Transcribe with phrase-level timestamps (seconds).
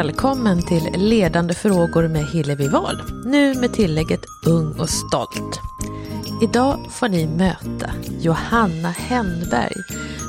[0.00, 3.02] välkommen till Ledande frågor med Hillevi Wahl.
[3.24, 5.60] Nu med tillägget Ung och stolt.
[6.42, 7.90] Idag får ni möta
[8.20, 9.74] Johanna Hennberg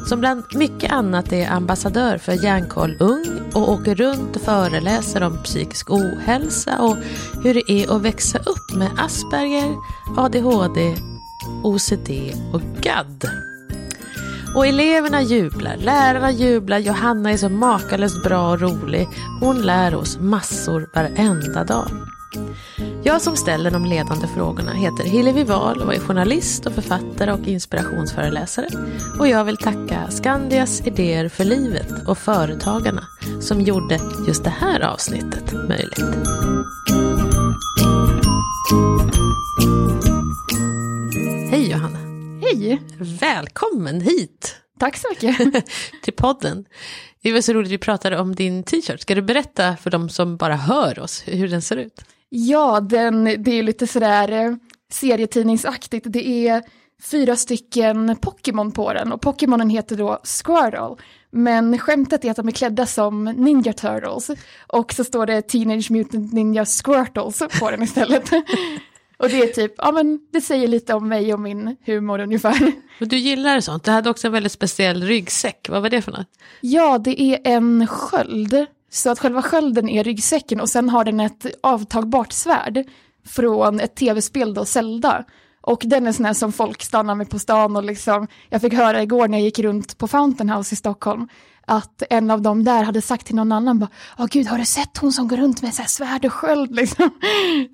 [0.07, 5.43] som bland mycket annat är ambassadör för Hjärnkoll Ung och åker runt och föreläser om
[5.43, 6.97] psykisk ohälsa och
[7.43, 9.75] hur det är att växa upp med Asperger,
[10.17, 10.95] ADHD,
[11.63, 12.09] OCD
[12.53, 13.50] och GAD.
[14.55, 19.07] Och eleverna jublar, lärarna jublar, Johanna är så makalöst bra och rolig.
[19.39, 21.87] Hon lär oss massor varenda dag.
[23.03, 27.47] Jag som ställer de ledande frågorna heter Hillevi Wahl och är journalist och författare och
[27.47, 28.67] inspirationsföreläsare.
[29.19, 33.03] Och jag vill tacka Skandias Idéer för livet och Företagarna
[33.39, 36.05] som gjorde just det här avsnittet möjligt.
[42.51, 42.81] Hej!
[43.19, 44.55] Välkommen hit!
[44.79, 45.65] Tack så mycket.
[46.03, 46.65] till podden.
[47.23, 49.01] Det var så roligt, vi pratade om din t-shirt.
[49.01, 52.01] Ska du berätta för de som bara hör oss hur den ser ut?
[52.29, 54.55] Ja, den, det är lite sådär eh,
[54.91, 56.05] serietidningsaktigt.
[56.09, 56.63] Det är
[57.03, 60.95] fyra stycken Pokémon på den och Pokémonen heter då Squirtle.
[61.31, 64.31] Men skämtet är att de är klädda som Ninja Turtles
[64.67, 68.29] och så står det Teenage Mutant Ninja Squirtles på den istället.
[69.21, 72.71] Och det är typ, ja men det säger lite om mig och min humor ungefär.
[73.01, 76.11] Och du gillar sånt, du hade också en väldigt speciell ryggsäck, vad var det för
[76.11, 76.27] något?
[76.61, 78.65] Ja, det är en sköld.
[78.89, 82.83] Så att själva skölden är ryggsäcken och sen har den ett avtagbart svärd
[83.27, 85.25] från ett tv-spel då, Zelda.
[85.61, 88.73] Och den är sån här som folk stannar med på stan och liksom, jag fick
[88.73, 91.27] höra igår när jag gick runt på Fountain House i Stockholm,
[91.65, 94.97] att en av dem där hade sagt till någon annan bara, gud har du sett
[94.97, 97.09] hon som går runt med så här svärd och sköld liksom.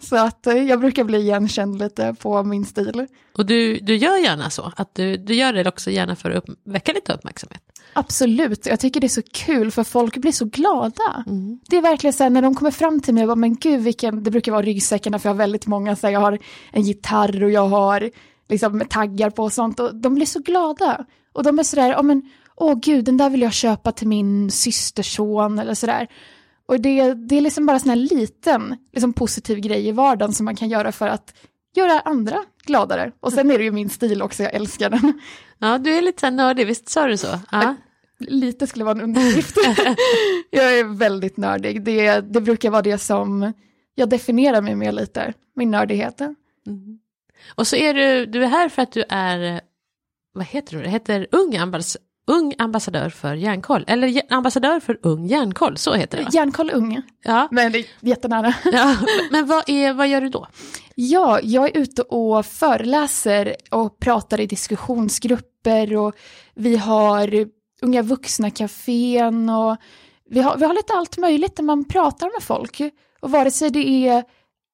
[0.01, 3.07] Så att eh, jag brukar bli igenkänd lite på min stil.
[3.37, 6.37] Och du, du gör gärna så, att du, du gör det också gärna för att
[6.49, 7.61] upp, väcka lite uppmärksamhet.
[7.93, 11.23] Absolut, jag tycker det är så kul för folk blir så glada.
[11.27, 11.59] Mm.
[11.67, 13.81] Det är verkligen så här när de kommer fram till mig och bara, men gud
[13.81, 16.39] vilken, det brukar vara ryggsäckarna för jag har väldigt många, så här, jag har
[16.71, 18.09] en gitarr och jag har
[18.49, 21.05] liksom taggar på och sånt och de blir så glada.
[21.33, 22.21] Och de är sådär, ja men
[22.55, 26.07] åh gud, den där vill jag köpa till min systerson eller sådär.
[26.65, 30.45] Och det, det är liksom bara sån här liten liksom positiv grej i vardagen som
[30.45, 31.33] man kan göra för att
[31.75, 33.11] göra andra gladare.
[33.19, 35.21] Och sen är det ju min stil också, jag älskar den.
[35.59, 37.39] Ja, du är lite så nördig, visst sa du så?
[37.51, 37.75] Ja.
[38.19, 39.57] Lite skulle vara en underdrift.
[40.49, 43.53] jag är väldigt nördig, det, det brukar vara det som
[43.95, 46.21] jag definierar mig med lite, min nördighet.
[46.21, 46.99] Mm.
[47.55, 49.61] Och så är du, du är här för att du är,
[50.33, 55.25] vad heter du, det heter ung ambassadör ung ambassadör för Järnkoll, eller ambassadör för Ung
[55.25, 56.29] Järnkoll, så heter det va?
[56.33, 57.47] Järnkoll Ung, ja.
[57.51, 58.53] men det är jättenära.
[58.63, 58.95] Ja,
[59.31, 60.47] men vad, är, vad gör du då?
[60.95, 66.15] Ja, jag är ute och föreläser och pratar i diskussionsgrupper och
[66.55, 67.47] vi har
[67.81, 69.77] unga vuxna-cafén och
[70.29, 72.81] vi har, vi har lite allt möjligt där man pratar med folk.
[73.19, 74.23] Och vare sig det är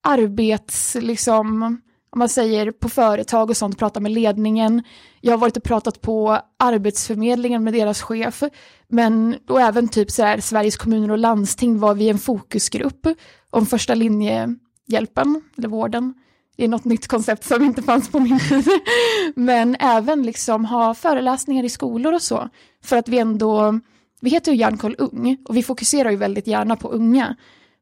[0.03, 1.63] arbets, liksom,
[2.09, 4.83] om man säger på företag och sånt, prata med ledningen.
[5.21, 8.43] Jag har varit och pratat på Arbetsförmedlingen med deras chef,
[8.87, 13.07] men och även typ så här, Sveriges kommuner och landsting var vi en fokusgrupp
[13.49, 16.13] om första linjehjälpen, eller vården.
[16.55, 18.67] Det är något nytt koncept som inte fanns på min tid.
[19.35, 22.49] Men även liksom ha föreläsningar i skolor och så.
[22.83, 23.79] För att vi ändå,
[24.21, 27.35] vi heter ju Hjärnkoll Ung och vi fokuserar ju väldigt gärna på unga.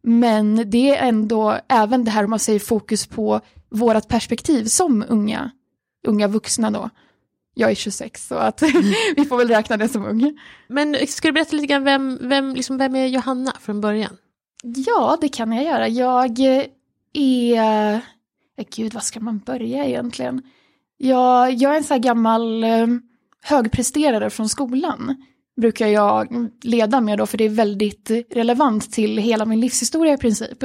[0.03, 5.05] Men det är ändå även det här om man säger fokus på vårat perspektiv som
[5.09, 5.51] unga,
[6.07, 6.89] unga vuxna då.
[7.53, 8.61] Jag är 26 så att
[9.15, 10.39] vi får väl räkna det som ung.
[10.67, 14.17] Men ska du berätta lite grann vem, vem, liksom, vem är Johanna från början?
[14.63, 15.87] Ja, det kan jag göra.
[15.87, 16.39] Jag
[17.13, 18.01] är,
[18.69, 20.41] gud vad ska man börja egentligen?
[20.97, 22.87] Jag, jag är en sån här gammal eh,
[23.43, 25.15] högpresterare från skolan
[25.61, 30.17] brukar jag leda med då, för det är väldigt relevant till hela min livshistoria i
[30.17, 30.63] princip.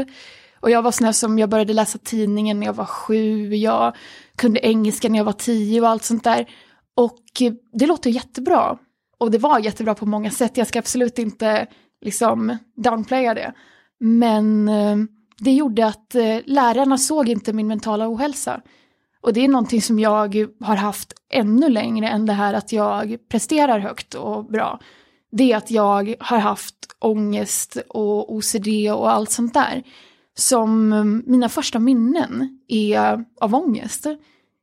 [0.60, 3.96] Och jag var sån här som jag började läsa tidningen när jag var sju, jag
[4.36, 6.46] kunde engelska när jag var tio och allt sånt där.
[6.94, 8.78] Och eh, det låter jättebra.
[9.18, 11.66] Och det var jättebra på många sätt, jag ska absolut inte
[12.04, 13.52] liksom downplaya det.
[14.00, 14.96] Men eh,
[15.40, 18.60] det gjorde att eh, lärarna såg inte min mentala ohälsa.
[19.20, 23.16] Och det är någonting som jag har haft ännu längre än det här att jag
[23.28, 24.80] presterar högt och bra.
[25.32, 29.82] Det är att jag har haft ångest och OCD och allt sånt där.
[30.34, 34.06] Som mm, mina första minnen är av ångest.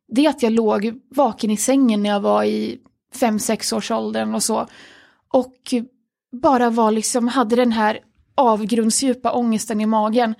[0.08, 2.80] Det är att jag låg vaken i sängen när jag var i
[3.16, 4.68] fem sex års åldern och så.
[5.28, 5.74] Och
[6.32, 8.00] bara var liksom, hade den här
[8.36, 10.36] avgrundsdjupa ångesten i magen.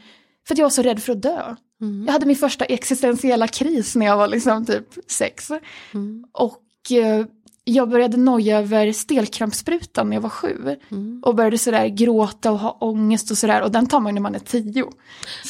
[0.48, 1.56] För att jag var så rädd för att dö.
[1.82, 2.06] Mm.
[2.06, 5.52] Jag hade min första existentiella kris när jag var liksom typ sex.
[5.94, 6.26] Mm.
[6.32, 7.26] Och eh,
[7.64, 10.78] jag började noja över stelkrampssprutan när jag var sju.
[10.92, 11.22] Mm.
[11.26, 13.62] Och började sådär gråta och ha ångest och sådär.
[13.62, 14.86] Och den tar man när man är tio.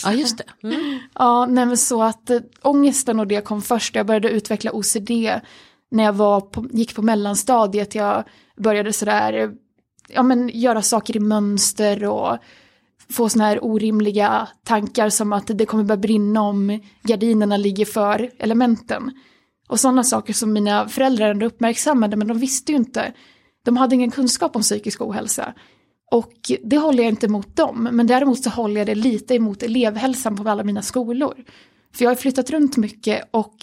[0.04, 0.68] Ja, just det.
[0.68, 1.00] Mm.
[1.14, 3.96] Ja, nej men så att äh, ångesten och det kom först.
[3.96, 5.12] Jag började utveckla OCD
[5.92, 7.96] när jag var på, gick på mellanstadiet.
[7.96, 8.24] Jag
[8.58, 9.52] började sådär,
[10.08, 12.38] ja men göra saker i mönster och
[13.14, 18.32] få såna här orimliga tankar som att det kommer börja brinna om gardinerna ligger för
[18.40, 19.12] elementen.
[19.70, 23.14] Och sådana saker som mina föräldrar ändå uppmärksammade men de visste ju inte.
[23.66, 25.54] De hade ingen kunskap om psykisk ohälsa.
[26.12, 26.34] Och
[26.64, 30.36] det håller jag inte emot dem, men däremot så håller jag det lite emot elevhälsan
[30.36, 31.36] på alla mina skolor.
[31.96, 33.56] För jag har flyttat runt mycket och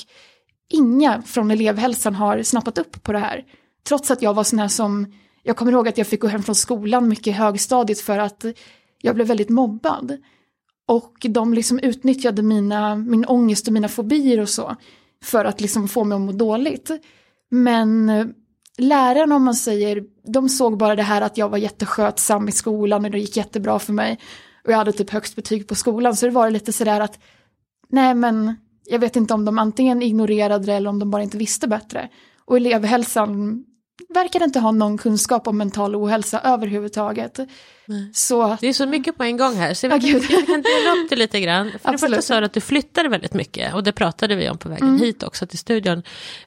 [0.73, 3.45] inga från elevhälsan har snappat upp på det här.
[3.89, 5.13] Trots att jag var sån här som,
[5.43, 8.45] jag kommer ihåg att jag fick gå hem från skolan mycket i högstadiet för att
[9.03, 10.17] jag blev väldigt mobbad.
[10.87, 14.77] Och de liksom utnyttjade mina, min ångest och mina fobier och så
[15.25, 16.91] för att liksom få mig att må dåligt.
[17.51, 18.27] Men eh,
[18.79, 23.05] lärarna om man säger, de såg bara det här att jag var jätteskötsam i skolan
[23.05, 24.19] och det gick jättebra för mig.
[24.65, 27.19] Och jag hade typ högst betyg på skolan så det var lite sådär att
[27.89, 31.39] nej men jag vet inte om de antingen ignorerade det eller om de bara inte
[31.39, 32.09] visste bättre.
[32.45, 33.65] Och elevhälsan
[34.15, 37.39] verkade inte ha någon kunskap om mental ohälsa överhuvudtaget.
[37.87, 38.11] Nej.
[38.15, 41.11] Så Det är så mycket på en gång här, så vi Ja, kan, dela upp
[41.11, 41.71] det lite grann.
[41.83, 44.59] För det första sa du att du flyttade väldigt mycket, och det pratade vi om
[44.59, 45.01] på vägen Mm.
[45.01, 46.03] hit också till studion.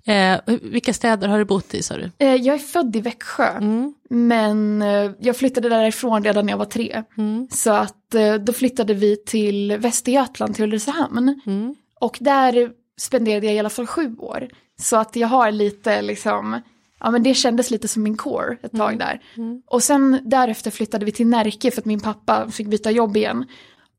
[0.06, 2.12] Eh, vilka städer har du bott i sa du?
[2.18, 3.94] eh, jag är född i Växjö, Mm.
[4.10, 7.04] men eh, jag flyttade därifrån redan när jag var tre.
[7.18, 7.48] Mm.
[7.52, 11.42] Så att eh, då flyttade vi till Västergötland, till Ulricehamn.
[11.46, 11.76] Mm.
[12.00, 14.48] Och där spenderade jag i alla fall sju år.
[14.80, 16.62] Så att jag har lite liksom,
[17.04, 19.22] ja men det kändes lite som min core ett tag där.
[19.38, 19.62] Mm.
[19.68, 23.46] Och sen därefter flyttade vi till Närke för att min pappa fick byta jobb igen.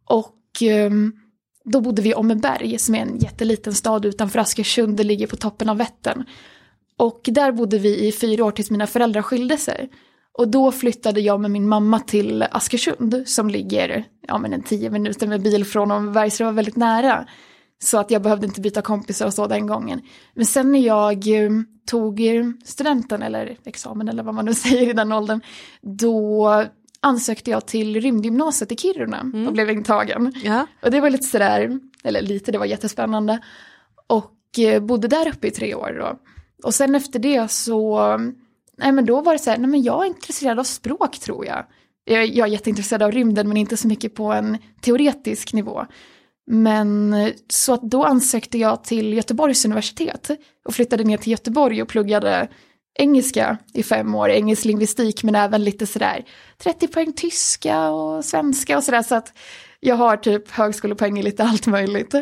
[0.04, 1.12] Och ehm,
[1.64, 5.36] då bodde vi i Åmmeberg som är en jätteliten stad utanför Askersund, det ligger på
[5.36, 6.24] toppen av Vättern.
[6.96, 9.90] Och där bodde vi i fyra år tills mina föräldrar skilde sig.
[10.38, 14.90] Och då flyttade jag med min mamma till Askersund som ligger ja, men en tio
[14.90, 17.26] minuter med bil från Åmmeberg så det var väldigt nära.
[17.82, 20.00] Så att jag behövde inte byta kompisar och så den gången.
[20.34, 21.50] Men sen när jag eh,
[21.86, 22.20] tog
[22.64, 25.40] studenten eller examen eller vad man nu säger i den åldern.
[25.82, 26.64] Då
[27.00, 30.32] ansökte jag till rymdgymnasiet i Kiruna och blev intagen.
[30.44, 30.66] Ja.
[30.82, 33.38] Och det var lite sådär, eller lite, det var jättespännande.
[34.06, 36.18] Och eh, bodde där uppe i tre år då.
[36.62, 37.98] Och sen efter det så,
[38.76, 41.46] nej men då var det så här, nej men jag är intresserad av språk tror.
[41.46, 41.64] Jag,
[42.04, 45.86] jag är jätteintresserad av rymden men inte så mycket på en teoretisk nivå.
[46.46, 47.14] Men
[47.48, 50.30] så att då ansökte jag till Göteborgs universitet
[50.64, 52.48] och flyttade ner till Göteborg och pluggade
[52.98, 56.24] engelska i fem år, engelsk lingvistik men även lite sådär
[56.58, 59.32] 30 poäng tyska och svenska och sådär så att
[59.80, 62.14] jag har typ högskolepoäng i lite allt möjligt.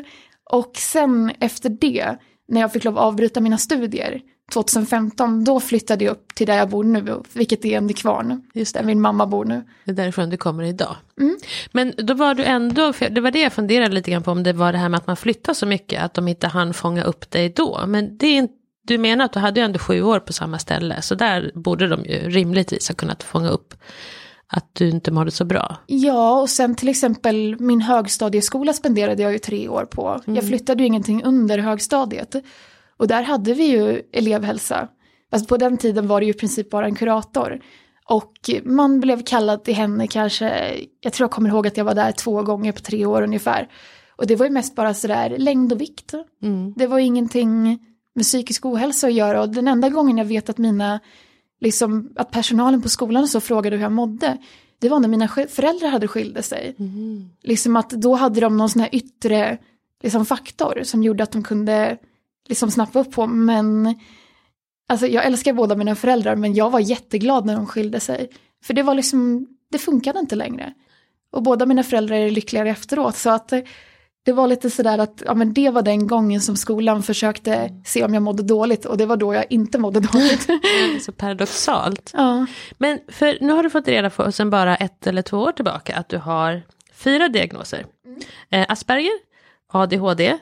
[0.51, 2.17] Och sen efter det,
[2.49, 4.21] när jag fick lov att avbryta mina studier
[4.52, 8.82] 2015, då flyttade jag upp till där jag bor nu, vilket är Nykvarn, Just där
[8.82, 9.62] min mamma bor nu.
[9.84, 10.96] Det är därifrån du kommer idag.
[11.20, 11.37] Mm.
[11.72, 14.52] Men då var du ändå, det var det jag funderade lite grann på, om det
[14.52, 17.31] var det här med att man flyttar så mycket, att de inte hann fånga upp
[17.31, 17.81] dig då.
[17.87, 18.54] Men det är inte,
[18.84, 21.88] du menar att du hade ju ändå sju år på samma ställe, så där borde
[21.88, 23.75] de ju rimligtvis ha kunnat fånga upp
[24.54, 25.76] att du inte mådde så bra.
[25.87, 30.20] Ja, och sen till exempel min högstadieskola spenderade jag ju tre år på.
[30.25, 32.34] Jag flyttade ju ingenting under högstadiet.
[33.02, 34.88] Och där hade vi ju elevhälsa.
[35.31, 37.60] Fast på den tiden var det ju i princip bara en kurator.
[38.09, 38.32] Och
[38.64, 42.12] man blev kallad till henne kanske, jag tror jag kommer ihåg att jag var där
[42.12, 43.68] två gånger på tre år ungefär.
[44.16, 46.14] Och det var ju mest bara sådär längd och vikt.
[46.42, 46.75] Mm.
[46.76, 47.78] Det var ingenting
[48.14, 51.00] med psykisk ohälsa att göra och den enda gången jag vet att mina,
[51.61, 54.38] liksom att personalen på skolan så frågade hur jag mådde,
[54.78, 56.75] det var när mina föräldrar hade skilde sig.
[56.78, 57.30] Mm.
[57.42, 59.59] Liksom att då hade de någon sån här yttre
[60.02, 61.99] liksom, faktor som gjorde att de kunde
[62.49, 63.94] liksom snappa upp på, men
[64.88, 68.30] alltså jag älskar båda mina föräldrar men jag var jätteglad när de skilde sig.
[68.64, 70.72] För det var liksom, det funkade inte längre.
[71.32, 73.61] Och båda mina föräldrar är lyckligare efteråt så att eh,
[74.25, 78.04] det var lite sådär att ja, men det var den gången som skolan försökte se
[78.04, 80.49] om jag mådde dåligt och det var då jag inte mådde dåligt.
[81.02, 82.11] Så paradoxalt.
[82.14, 82.46] ja.
[82.78, 85.96] Men för nu har du fått reda på sen bara ett eller två år tillbaka
[85.96, 86.62] att du har
[86.94, 87.87] fyra diagnoser.
[88.50, 89.12] Eh, Asperger,
[89.72, 90.38] ADHD,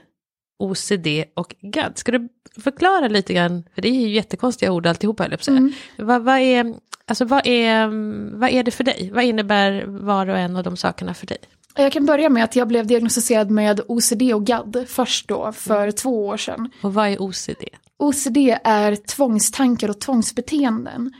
[0.62, 1.99] OCD och GAD.
[1.99, 2.29] Ska du
[2.62, 5.26] förklara lite grann, för det är ju jättekonstiga ord alltihopa.
[5.49, 5.73] Mm.
[5.97, 6.75] Vad, vad, är,
[7.07, 7.87] alltså, vad, är,
[8.38, 9.11] vad är det för dig?
[9.14, 11.38] Vad innebär var och en av de sakerna för dig?
[11.76, 15.90] Jag kan börja med att jag blev diagnostiserad med OCD och GAD först då för
[15.90, 16.71] två år sedan.
[16.83, 17.64] Och vad är OCD?
[17.97, 21.12] OCD är tvångstankar och tvångsbeteenden.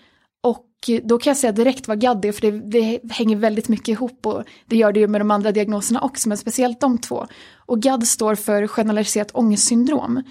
[0.81, 3.89] Och då kan jag säga direkt vad GAD är, för det, det hänger väldigt mycket
[3.89, 7.27] ihop och det gör det ju med de andra diagnoserna också, men speciellt de två.
[7.57, 10.23] Och GAD står för generaliserat ångestsyndrom.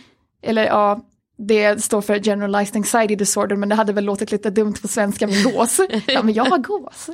[0.42, 1.06] Eller ja,
[1.38, 5.28] det står för generalized anxiety disorder men det hade väl låtit lite dumt på svenska
[5.28, 5.80] med gås.
[6.08, 7.10] ja men jag har gås.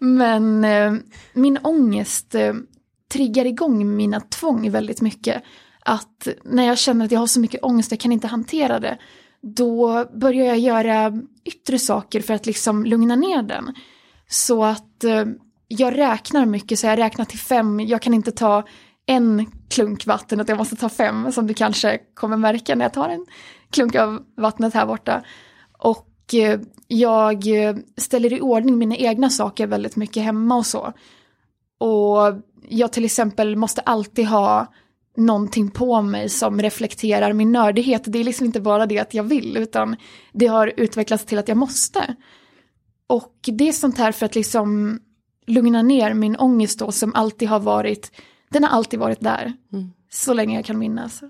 [0.00, 0.92] Men eh,
[1.32, 2.54] min ångest eh,
[3.12, 5.42] triggar igång mina tvång väldigt mycket.
[5.84, 8.98] Att när jag känner att jag har så mycket ångest, jag kan inte hantera det,
[9.42, 11.12] då börjar jag göra
[11.44, 13.74] yttre saker för att liksom lugna ner den.
[14.28, 15.24] Så att eh,
[15.68, 18.64] jag räknar mycket, så jag räknar till fem, jag kan inte ta
[19.06, 22.92] en klunk vatten, utan jag måste ta fem, som du kanske kommer märka när jag
[22.92, 23.26] tar en
[23.70, 25.24] klunk av vattnet här borta.
[25.78, 30.92] Och eh, jag eh, ställer i ordning mina egna saker väldigt mycket hemma och så.
[31.78, 32.18] Och
[32.68, 34.66] jag till exempel måste alltid ha
[35.16, 38.02] någonting på mig som reflekterar min nördighet.
[38.06, 39.96] Det är liksom inte bara det att jag vill, utan
[40.32, 42.16] det har utvecklats till att jag måste.
[43.06, 45.00] Och det är sånt här för att liksom
[45.46, 48.12] lugna ner min ångest då som alltid har varit,
[48.48, 49.52] den har alltid varit där.
[49.72, 49.90] Mm.
[50.10, 51.22] Så länge jag kan minnas.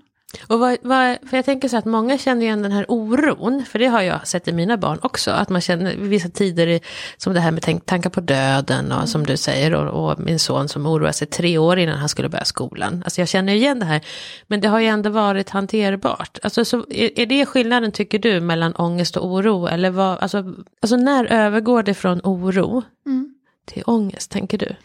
[0.47, 3.79] Och vad, vad, för jag tänker så att många känner igen den här oron, för
[3.79, 6.79] det har jag sett i mina barn också, att man känner vissa tider
[7.17, 10.69] som det här med tankar på döden och som du säger, och, och, min son
[10.69, 13.01] som oroade sig tre år innan han skulle börja skolan.
[13.05, 14.01] Alltså jag känner igen det här,
[14.47, 16.39] men det har ju ändå varit hanterbart.
[16.43, 20.55] Alltså så, är, är det skillnaden tycker du mellan ångest och oro, eller vad, alltså,
[20.81, 23.33] alltså när övergår det från oro mm.
[23.65, 24.75] till ångest, tänker du?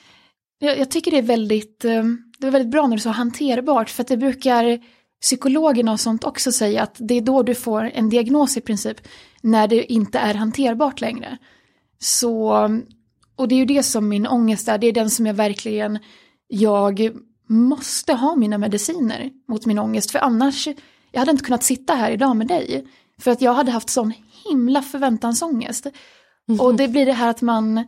[0.58, 2.02] Jag, jag tycker det är väldigt, eh,
[2.38, 4.78] det är väldigt bra när är så hanterbart, för att det brukar
[5.20, 8.96] psykologerna och sånt också säger att det är då du får en diagnos i princip,
[9.42, 11.38] när det inte är hanterbart längre.
[11.98, 12.52] Så,
[13.36, 15.98] och det är ju det som min ångest är, det är den som jag verkligen,
[16.48, 17.10] jag
[17.48, 20.68] måste ha mina mediciner mot min ångest, för annars,
[21.12, 22.86] jag hade inte kunnat sitta här idag med dig.
[23.20, 24.12] För att jag hade haft sån
[24.44, 25.86] himla förväntansångest.
[26.48, 26.60] Mm.
[26.60, 27.84] Och det blir det här att man,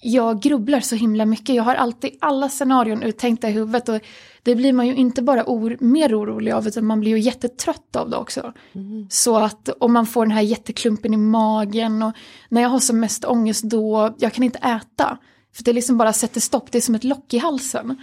[0.00, 1.54] jag grubblar så himla mycket.
[1.54, 4.00] Jag har alltid alla scenarion uttänkta i huvudet och
[4.48, 7.96] det blir man ju inte bara or mer orolig av utan man blir ju jättetrött
[7.96, 8.52] av det också.
[8.72, 9.06] Mm.
[9.10, 12.12] Så att om man får den här jätteklumpen i magen och
[12.48, 15.18] när jag har som mest ångest då, jag kan inte äta.
[15.54, 17.96] För det liksom bara sätter stopp, det är som ett lock i halsen.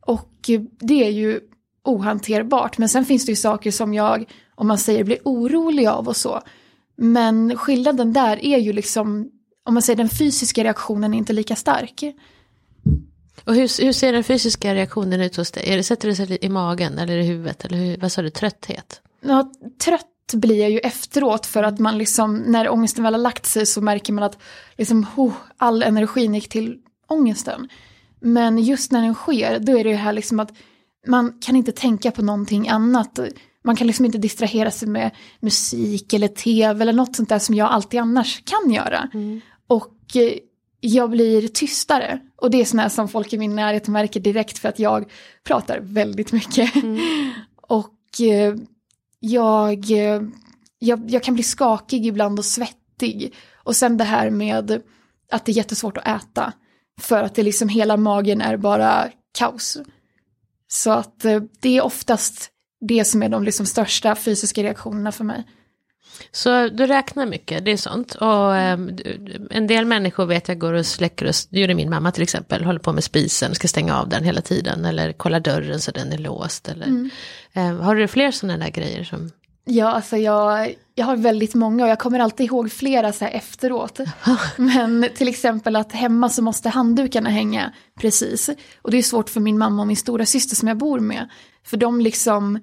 [0.00, 1.40] Och det är ju
[1.84, 2.78] ohanterbart.
[2.78, 6.16] Men sen finns det ju saker som jag, om man säger, blir orolig av och
[6.16, 6.40] så.
[6.96, 9.30] Men skillnaden där är ju liksom
[9.64, 12.04] om man säger den fysiska reaktionen är inte lika stark.
[13.44, 15.62] Och hur, hur ser den fysiska reaktionen ut hos dig?
[15.66, 17.64] Är det, sätter det sig i magen eller i huvudet?
[17.64, 19.00] Eller hur, vad sa du, trötthet?
[19.20, 19.52] Ja,
[19.84, 23.66] trött blir jag ju efteråt för att man liksom, när ångesten väl har lagt sig
[23.66, 24.38] så märker man att
[24.76, 26.78] liksom, oh, all energin gick till
[27.08, 27.68] ångesten.
[28.20, 30.52] Men just när den sker, då är det ju här liksom att
[31.06, 33.18] man kan inte tänka på någonting annat.
[33.64, 37.54] Man kan liksom inte distrahera sig med musik eller tv eller något sånt där som
[37.54, 39.08] jag alltid annars kan göra.
[39.14, 39.40] Mm.
[39.66, 40.32] Och eh,
[40.80, 42.20] jag blir tystare.
[42.36, 45.12] Och det är sådana som folk i min närhet märker direkt för att jag
[45.44, 46.74] pratar väldigt mycket.
[46.74, 47.30] Mm.
[47.62, 48.54] och eh,
[49.20, 50.22] jag, eh,
[50.78, 53.34] jag, jag kan bli skakig ibland och svettig.
[53.54, 54.82] Och sen det här med
[55.30, 56.52] att det är jättesvårt att äta.
[57.00, 59.08] För att det liksom hela magen är bara
[59.38, 59.78] kaos.
[60.68, 61.20] Så att
[61.60, 65.44] det är oftast det som är de liksom största fysiska reaktionerna för mig.
[66.32, 68.14] Så du räknar mycket, det är sånt.
[68.14, 68.78] Och eh,
[69.50, 72.64] en del människor vet jag går och släcker, och, det gjorde min mamma till exempel,
[72.64, 74.84] håller på med spisen, ska stänga av den hela tiden.
[74.84, 76.68] Eller kolla dörren så den är låst.
[76.68, 77.10] Eller, mm.
[77.52, 79.30] eh, har du fler sådana där grejer som...
[79.64, 83.32] Ja, alltså jag, jag har väldigt många och jag kommer alltid ihåg flera så här
[83.32, 84.00] efteråt.
[84.56, 88.50] Men till exempel att hemma så måste handdukarna hänga precis.
[88.82, 91.28] Och det är svårt för min mamma och min stora syster som jag bor med.
[91.64, 92.58] För de liksom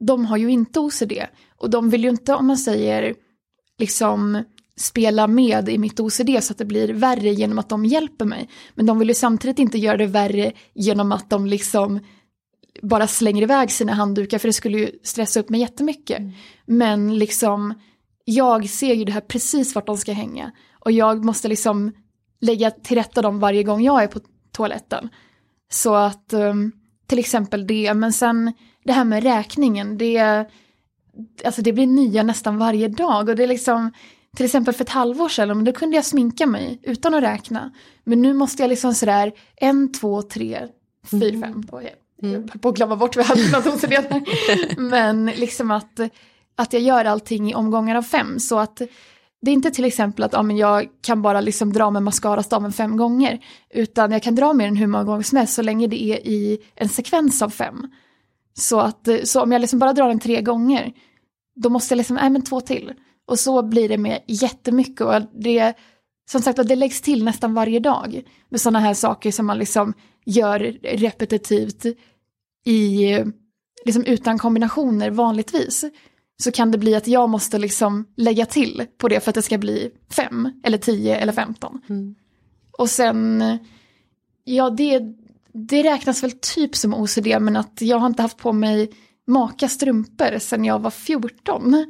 [0.00, 1.12] de har ju inte OCD.
[1.56, 3.14] Och de vill ju inte, om man säger,
[3.78, 4.44] liksom
[4.76, 8.48] spela med i mitt OCD så att det blir värre genom att de hjälper mig.
[8.74, 12.00] Men de vill ju samtidigt inte göra det värre genom att de liksom
[12.82, 16.18] bara slänger iväg sina handdukar för det skulle ju stressa upp mig jättemycket.
[16.18, 16.32] Mm.
[16.66, 17.74] Men liksom,
[18.24, 20.52] jag ser ju det här precis vart de ska hänga.
[20.84, 21.92] Och jag måste liksom
[22.40, 24.20] lägga till rätta dem varje gång jag är på
[24.52, 25.08] toaletten.
[25.72, 26.72] Så att um,
[27.06, 28.52] till exempel det, men sen
[28.90, 30.46] det här med räkningen, det,
[31.44, 33.28] alltså det blir nya nästan varje dag.
[33.28, 33.92] Och det är liksom,
[34.36, 37.72] till exempel för ett halvår sedan, då kunde jag sminka mig utan att räkna.
[38.04, 40.60] Men nu måste jag liksom sådär, en, två, tre,
[41.10, 41.40] fyra, mm.
[41.40, 41.64] fem.
[42.22, 42.32] Mm.
[42.32, 43.84] Jag höll på att glömma bort vad jag hade något hos
[44.78, 46.00] Men liksom att,
[46.56, 48.38] att jag gör allting i omgångar av fem.
[48.38, 48.82] Så att
[49.42, 52.72] det är inte till exempel att ja, men jag kan bara liksom dra med mascarastaven
[52.72, 53.38] fem gånger.
[53.74, 56.26] Utan jag kan dra med den hur många gånger som helst så länge det är
[56.26, 57.86] i en sekvens av fem.
[58.60, 60.92] Så, att, så om jag liksom bara drar den tre gånger,
[61.54, 62.92] då måste jag liksom, nej men två till.
[63.26, 65.74] Och så blir det med jättemycket och det,
[66.30, 68.22] som sagt det läggs till nästan varje dag.
[68.48, 69.94] Med sådana här saker som man liksom
[70.26, 71.84] gör repetitivt
[72.66, 73.16] i,
[73.84, 75.84] liksom utan kombinationer vanligtvis.
[76.42, 79.42] så kan det bli att jag måste liksom lägga till på det för att det
[79.42, 81.80] ska bli fem eller tio eller femton.
[81.88, 82.14] Mm.
[82.78, 83.42] Och sen,
[84.44, 85.02] ja det,
[85.52, 88.90] det räknas väl typ som OCD men att jag har inte haft på mig
[89.26, 91.86] maka strumpor sedan jag var 14.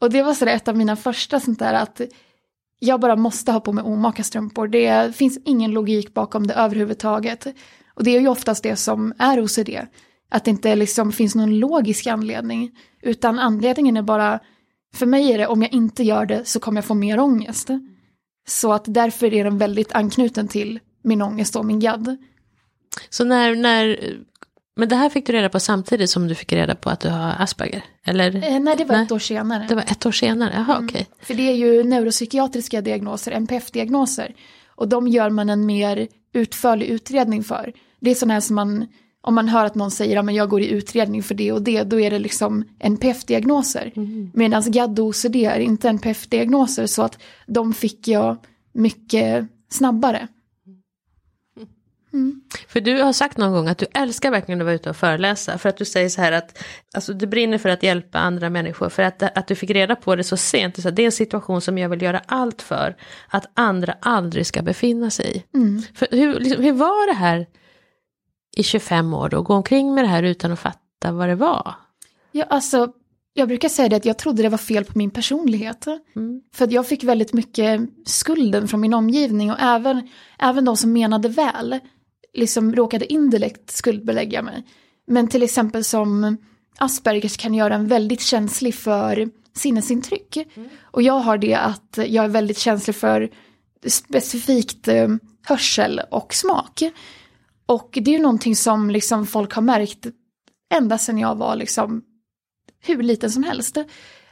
[0.00, 2.00] Och det var sådär ett av mina första sånt där att
[2.78, 4.68] jag bara måste ha på mig omaka strumpor.
[4.68, 7.46] Det finns ingen logik bakom det överhuvudtaget.
[7.94, 9.70] Och det är ju oftast det som är OCD.
[10.30, 12.70] Att det inte liksom finns någon logisk anledning.
[13.02, 14.40] Utan anledningen är bara,
[14.94, 17.68] för mig är det om jag inte gör det så kommer jag få mer ångest.
[18.48, 22.16] Så att därför är den väldigt anknuten till min ångest och min gadd.
[23.10, 23.98] Så när, när,
[24.76, 27.08] men det här fick du reda på samtidigt som du fick reda på att du
[27.08, 27.84] har Asperger?
[28.04, 28.36] Eller?
[28.36, 29.04] Eh, nej, det var Nej.
[29.04, 29.66] ett år senare.
[29.68, 31.06] Det var ett år senare, jaha okej.
[31.22, 34.34] För det är ju neuropsykiatriska diagnoser, NPF-diagnoser.
[34.68, 37.72] Och de gör man en mer utförlig utredning för.
[38.00, 38.86] Det är sådana här som man,
[39.20, 41.82] om man hör att någon säger att jag går i utredning för det och det,
[41.82, 43.92] då är det liksom NPF-diagnoser.
[44.34, 48.36] Medan GAD och OCD är inte NPF-diagnoser, så att de fick jag
[48.72, 50.28] mycket snabbare.
[52.68, 55.58] För du har sagt någon gång att du älskar verkligen att vara ute och föreläsa.
[55.58, 56.58] För att du säger så här att
[56.94, 58.88] alltså, du brinner för att hjälpa andra människor.
[58.88, 60.82] För att, att du fick reda på det så sent.
[60.82, 62.96] Så det är en situation som jag vill göra allt för.
[63.28, 65.42] Att andra aldrig ska befinna sig i.
[65.94, 67.46] För hur, liksom, hur var det här
[68.56, 69.42] i 25 år då?
[69.42, 71.74] Gå omkring med det här utan att fatta vad det var.
[72.32, 72.92] Ja, alltså,
[73.32, 75.84] jag brukar säga det att jag trodde det var fel på min personlighet.
[76.54, 80.08] För att jag fick väldigt mycket skulden från min omgivning och även,
[80.38, 81.80] även de som menade väl
[82.36, 84.64] liksom råkade indirekt skuldbelägga mig.
[85.06, 86.36] Men till exempel som
[86.78, 90.38] Aspergers kan göra en väldigt känslig för sinnesintryck.
[90.82, 93.30] Och jag har det att jag är väldigt känslig för
[93.86, 95.08] specifikt eh,
[95.42, 96.82] hörsel och smak.
[97.66, 100.06] Och det är ju någonting som liksom folk har märkt
[100.74, 102.02] ända sedan jag var liksom
[102.80, 103.76] hur liten som helst.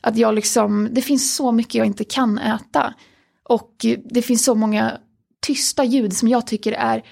[0.00, 2.94] Att jag liksom, det finns så mycket jag inte kan äta.
[3.42, 4.98] Och det finns så många
[5.46, 7.02] tysta ljud som jag tycker är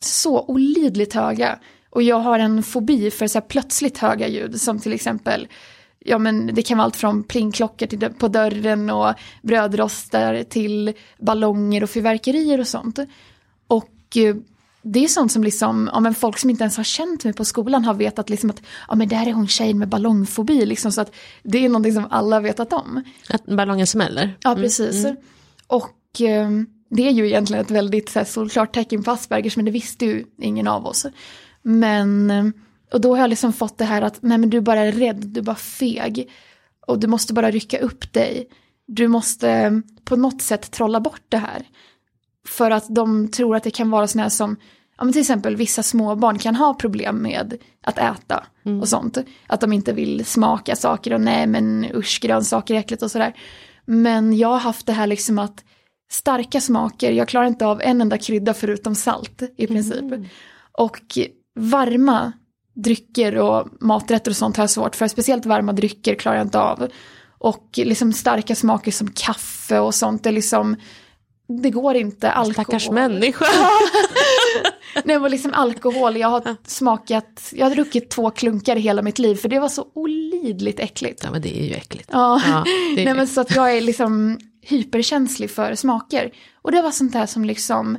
[0.00, 1.58] så olidligt höga.
[1.90, 5.48] Och jag har en fobi för så här plötsligt höga ljud som till exempel
[6.00, 11.82] Ja men det kan vara allt från plingklockor till på dörren och brödrostar till ballonger
[11.82, 12.98] och fyrverkerier och sånt.
[13.66, 14.36] Och eh,
[14.82, 17.44] det är sånt som liksom, ja men folk som inte ens har känt mig på
[17.44, 21.00] skolan har vetat liksom att, ja men där är hon tjejen med ballongfobi liksom så
[21.00, 23.02] att det är någonting som alla vetat om.
[23.28, 24.36] Att ballongen smäller.
[24.40, 25.06] Ja precis.
[25.66, 26.50] Och eh,
[26.90, 30.04] det är ju egentligen ett väldigt så här, solklart tecken på Aspergers men det visste
[30.06, 31.06] ju ingen av oss.
[31.62, 32.52] Men,
[32.92, 35.26] och då har jag liksom fått det här att, nej men du bara är rädd,
[35.26, 36.30] du är bara feg.
[36.86, 38.48] Och du måste bara rycka upp dig.
[38.86, 41.66] Du måste på något sätt trolla bort det här.
[42.46, 44.56] För att de tror att det kan vara sådana här som,
[44.98, 48.46] ja men till exempel vissa småbarn kan ha problem med att äta
[48.80, 49.18] och sånt.
[49.46, 53.34] Att de inte vill smaka saker och nej men usch grönsaker är äckligt och sådär.
[53.84, 55.64] Men jag har haft det här liksom att
[56.10, 60.04] starka smaker, jag klarar inte av en enda krydda förutom salt i princip.
[60.72, 61.18] Och
[61.58, 62.32] varma
[62.74, 66.60] drycker och maträtter och sånt har jag svårt för, speciellt varma drycker klarar jag inte
[66.60, 66.88] av.
[67.38, 70.76] Och liksom starka smaker som kaffe och sånt, det liksom,
[71.62, 72.30] det går inte.
[72.30, 72.64] Alkohol.
[72.64, 73.44] Stackars människa.
[75.04, 79.18] Nej men liksom alkohol, jag har smakat, jag har druckit två klunkar i hela mitt
[79.18, 81.20] liv för det var så olidligt äckligt.
[81.24, 82.08] Ja men det är ju äckligt.
[82.12, 82.64] Ja, Ja,
[82.96, 86.32] Nej, men så att jag är liksom hyperkänslig för smaker.
[86.62, 87.98] Och det var sånt där som liksom,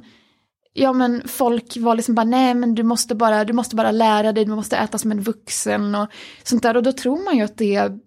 [0.74, 4.32] ja men folk var liksom bara nej men du måste bara, du måste bara lära
[4.32, 6.08] dig, du måste äta som en vuxen och
[6.44, 6.78] sånt där.
[6.78, 8.00] Och då tror man ju att det är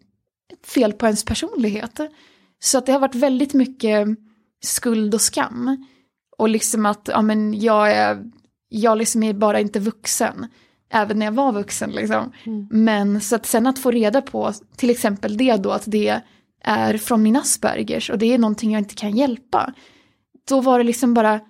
[0.67, 2.01] fel på ens personlighet.
[2.59, 4.09] Så att det har varit väldigt mycket
[4.65, 5.87] skuld och skam.
[6.39, 8.25] Och liksom att, ja men jag är,
[8.69, 10.47] jag liksom är bara inte vuxen.
[10.91, 12.33] Även när jag var vuxen liksom.
[12.71, 16.21] Men så att sen att få reda på till exempel det då att det
[16.65, 19.75] är från min Aspergers och det är någonting jag inte kan hjälpa.
[20.49, 21.41] Då var det liksom bara,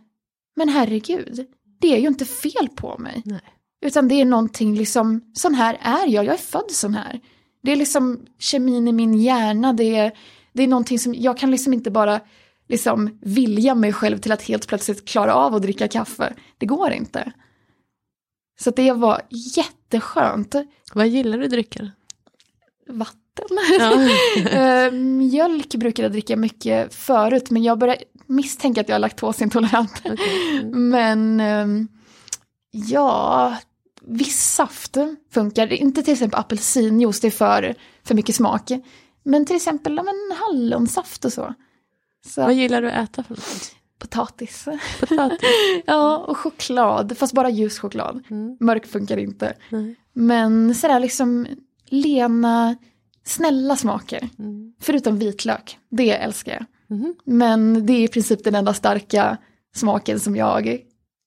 [0.56, 1.46] men herregud,
[1.80, 3.22] det är ju inte fel på mig.
[3.24, 3.40] Nej.
[3.84, 7.20] Utan det är någonting liksom, sån här är jag, jag är född sån här.
[7.62, 10.12] Det är liksom kemin i min hjärna, det är,
[10.52, 12.20] det är någonting som, jag kan liksom inte bara
[12.68, 16.34] liksom vilja mig själv till att helt plötsligt klara av att dricka kaffe.
[16.58, 17.32] Det går inte.
[18.60, 19.22] Så att det var
[19.56, 20.54] jätteskönt.
[20.94, 21.90] Vad gillar du dricka?
[22.88, 23.21] Vatten.
[23.78, 24.08] Ja.
[24.50, 30.02] Eh, Mjölk brukade jag dricka mycket förut men jag börjar misstänka att jag är laktosintolerant.
[30.04, 30.64] Okej.
[30.72, 31.88] Men ehm,
[32.70, 33.56] ja,
[34.02, 34.96] viss saft
[35.30, 35.72] funkar.
[35.72, 38.70] Inte till exempel apelsinjuice, det är för, för mycket smak.
[39.24, 41.54] Men till exempel ja, men hallonsaft och så.
[42.26, 43.74] så Vad gillar du att äta för något?
[43.98, 44.64] potatis.
[45.00, 45.48] Potatis?
[45.86, 48.24] Ja, och choklad, fast bara ljus choklad.
[48.30, 48.56] Mm.
[48.60, 49.54] Mörk funkar inte.
[49.68, 49.96] Nej.
[50.12, 51.46] Men sådär liksom
[51.86, 52.76] lena,
[53.24, 54.28] snälla smaker.
[54.38, 54.72] Mm.
[54.80, 56.96] Förutom vitlök, det älskar jag.
[56.98, 57.14] Mhm.
[57.24, 59.36] Men det är i princip den enda starka
[59.74, 60.78] smaken som jag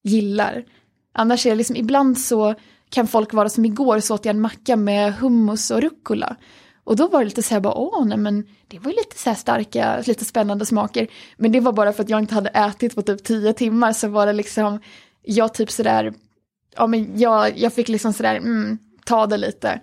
[0.03, 0.65] gillar.
[1.13, 2.55] Annars är det liksom, ibland så
[2.89, 6.35] kan folk vara som igår så åt jag en macka med hummus och rucola.
[6.83, 9.17] Och då var det lite så här bara, åh nej men det var ju lite
[9.17, 11.07] så här starka, lite spännande smaker.
[11.37, 14.07] Men det var bara för att jag inte hade ätit på typ tio timmar så
[14.07, 14.79] var det liksom,
[15.21, 16.13] jag typ sådär,
[16.75, 19.81] ja men jag, jag fick liksom sådär, mm, ta det lite.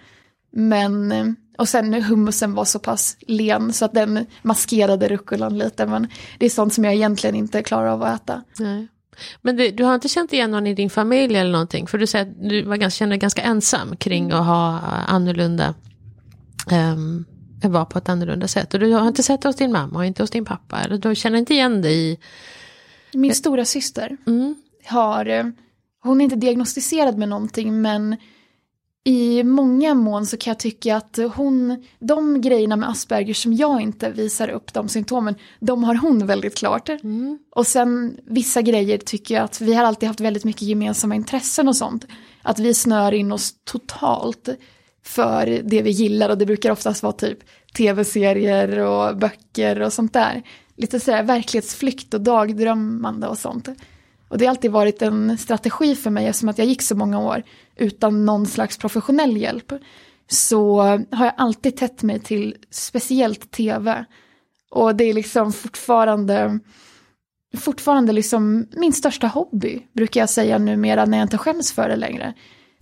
[0.53, 1.27] Men, eh,
[1.59, 5.87] och sen hummusen var så pass len så att den maskerade rucolan lite.
[5.87, 8.43] Men det är sånt som jag egentligen inte klarar av att äta.
[8.59, 8.88] Nej.
[9.43, 11.87] Men det, du har inte känt igen någon i din familj eller någonting?
[11.87, 15.75] För du säger att du var ganska, kände dig ganska ensam kring att ha annorlunda,
[16.73, 17.25] um,
[17.62, 18.75] vara på ett annorlunda sätt.
[18.75, 20.81] Och du har inte sett det hos din mamma och inte hos din pappa.
[20.81, 22.19] Eller du känner inte igen dig i...
[23.12, 24.55] Min stora syster Mm.
[24.87, 25.45] har, eh,
[26.03, 28.17] hon är inte diagnostiserad med någonting men
[29.05, 33.81] i många mån så kan jag tycka att hon, de grejerna med Asperger som jag
[33.81, 36.88] inte visar upp, de symptomen, de har hon väldigt klart.
[36.88, 37.38] Mm.
[37.51, 41.69] Och sen vissa grejer tycker jag att vi har alltid haft väldigt mycket gemensamma intressen
[41.69, 42.07] och sånt.
[42.43, 44.49] Att vi snör in oss totalt
[45.05, 47.38] för det vi gillar och det brukar oftast vara typ
[47.77, 50.43] tv-serier och böcker och sånt där.
[50.77, 53.69] Lite sådär verklighetsflykt och dagdrömmande och sånt.
[54.29, 57.19] Och det har alltid varit en strategi för mig eftersom att jag gick så många
[57.19, 57.43] år
[57.77, 59.73] utan någon slags professionell hjälp.
[60.31, 60.81] Så
[61.11, 64.05] har jag alltid tätt mig till speciellt tv.
[64.71, 66.59] Och det är liksom fortfarande,
[67.57, 71.97] fortfarande liksom min största hobby brukar jag säga numera när jag inte skäms för det
[71.97, 72.35] längre.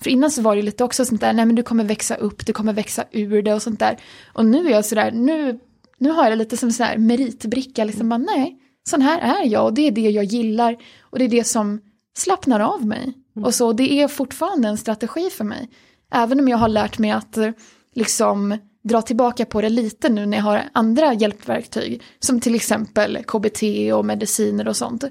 [0.03, 2.46] För innan så var det lite också sånt där, nej men du kommer växa upp,
[2.46, 3.96] du kommer växa ur det och sånt där.
[4.33, 5.61] Och nu är jag sådär, nu,
[5.98, 9.46] nu har jag det lite som sån här meritbricka, liksom bara nej, sån här är
[9.46, 11.81] jag och det är det jag gillar och det är det som
[12.16, 13.14] slappnar av mig.
[13.34, 15.68] Och så det är fortfarande en strategi för mig.
[16.12, 17.50] Även om jag har lärt mig att eh,
[17.94, 22.02] liksom dra tillbaka på det lite nu när jag har andra hjälpverktyg.
[22.18, 23.62] Som till exempel KBT
[23.94, 25.04] och mediciner och sånt.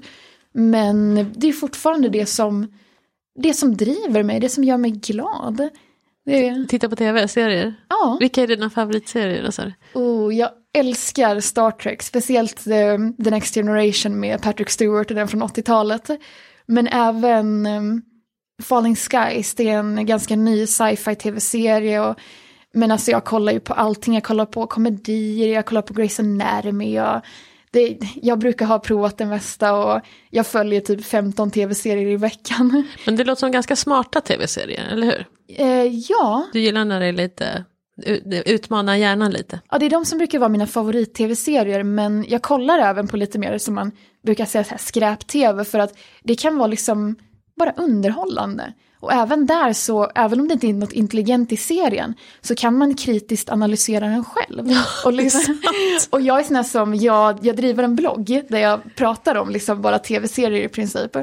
[0.52, 2.66] Men det är fortfarande det som,
[3.38, 5.68] det som driver mig, det som gör mig glad.
[6.26, 7.74] Är, Titta på tv-serier.
[7.88, 8.16] ja.
[8.20, 9.50] Vilka är dina favoritserier?
[9.92, 10.00] du?
[10.00, 15.28] Oh, jag älskar Star Trek, speciellt the, the Next Generation med Patrick Stewart och den
[15.28, 16.10] från 80-talet.
[16.66, 18.02] Men även um,
[18.62, 22.00] Falling Skies, det är en ganska ny sci-fi tv-serie.
[22.00, 22.16] Och,
[22.72, 26.20] men alltså jag kollar ju på allting, jag kollar på komedier, jag kollar på Grey's
[26.20, 26.94] Anatomy.
[26.94, 27.20] Jag,
[27.70, 32.86] det, jag brukar ha provat det mesta och jag följer typ 15 tv-serier i veckan.
[33.06, 35.26] Men det låter som ganska smarta tv-serier, eller hur?
[35.66, 37.64] Eh, ja, Du gillar när det är lite,
[38.06, 39.60] ut- utmanar hjärnan lite.
[39.70, 43.38] Ja, det är de som brukar vara mina favorit-tv-serier, men jag kollar även på lite
[43.38, 43.92] mer som man
[44.24, 47.16] brukar säga skräp-tv, för att det kan vara liksom
[47.60, 48.72] bara underhållande.
[49.00, 52.78] Och även där så, även om det inte är något intelligent i serien, så kan
[52.78, 54.70] man kritiskt analysera den själv.
[55.04, 55.62] och, liksom,
[56.10, 59.50] och jag är sån här som, jag, jag driver en blogg där jag pratar om
[59.50, 61.16] liksom bara tv-serier i princip.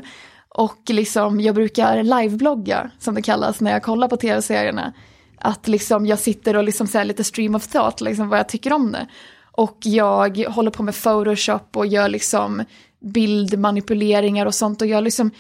[0.50, 4.94] Och liksom, jag brukar liveblogga, som det kallas, när jag kollar på tv-serierna.
[5.40, 8.74] Att liksom jag sitter och liksom här lite stream of thought, liksom vad jag tycker
[8.74, 9.08] om det.
[9.52, 12.64] Och jag håller på med photoshop och gör liksom
[13.00, 14.82] bildmanipuleringar och sånt.
[14.82, 15.32] Och jag liksom,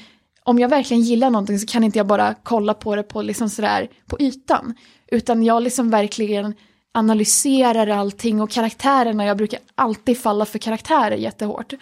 [0.47, 3.49] om jag verkligen gillar någonting så kan inte jag bara kolla på det på liksom
[3.49, 4.73] sådär på ytan.
[5.11, 6.53] Utan jag liksom verkligen
[6.91, 11.73] analyserar allting och karaktärerna, jag brukar alltid falla för karaktärer jättehårt.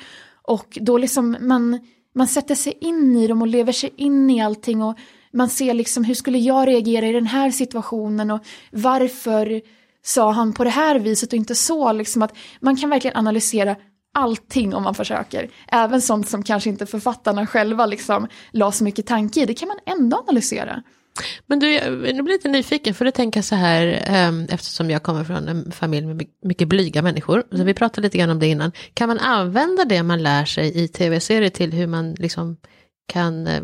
[0.41, 1.79] Och då liksom man,
[2.15, 4.97] man sätter sig in i dem och lever sig in i allting och
[5.33, 8.39] man ser liksom hur skulle jag reagera i den här situationen och
[8.71, 9.61] varför
[10.03, 11.91] sa han på det här viset och inte så.
[11.91, 13.75] Liksom att man kan verkligen analysera
[14.15, 15.49] allting om man försöker.
[15.67, 19.67] Även sånt som kanske inte författarna själva liksom la så mycket tanke i, det kan
[19.67, 20.83] man ändå analysera.
[21.45, 25.03] Men du, jag blir lite nyfiken, för det tänker jag så här, ehm, eftersom jag
[25.03, 28.39] kommer från en familj med my- mycket blyga människor, så vi pratade lite grann om
[28.39, 32.57] det innan, kan man använda det man lär sig i tv-serier till hur man liksom
[33.07, 33.61] kan, eh,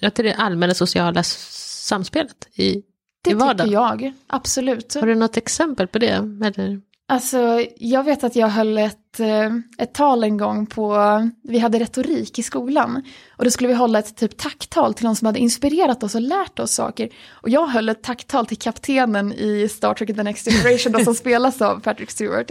[0.00, 2.82] ja, till det allmänna sociala samspelet i, i
[3.24, 3.58] Det vardagen?
[3.68, 3.72] tycker
[4.06, 4.94] jag, absolut.
[4.94, 6.12] Har du något exempel på det?
[6.44, 6.80] Eller?
[7.08, 10.98] Alltså, jag vet att jag höll ett, eh, ett tal en gång på,
[11.42, 13.02] vi hade retorik i skolan.
[13.36, 16.20] Och då skulle vi hålla ett typ tacktal till någon som hade inspirerat oss och
[16.20, 17.08] lärt oss saker.
[17.28, 21.14] Och jag höll ett tacktal till kaptenen i Star Trek The Next Generation, då som
[21.24, 22.50] spelas av Patrick Stewart,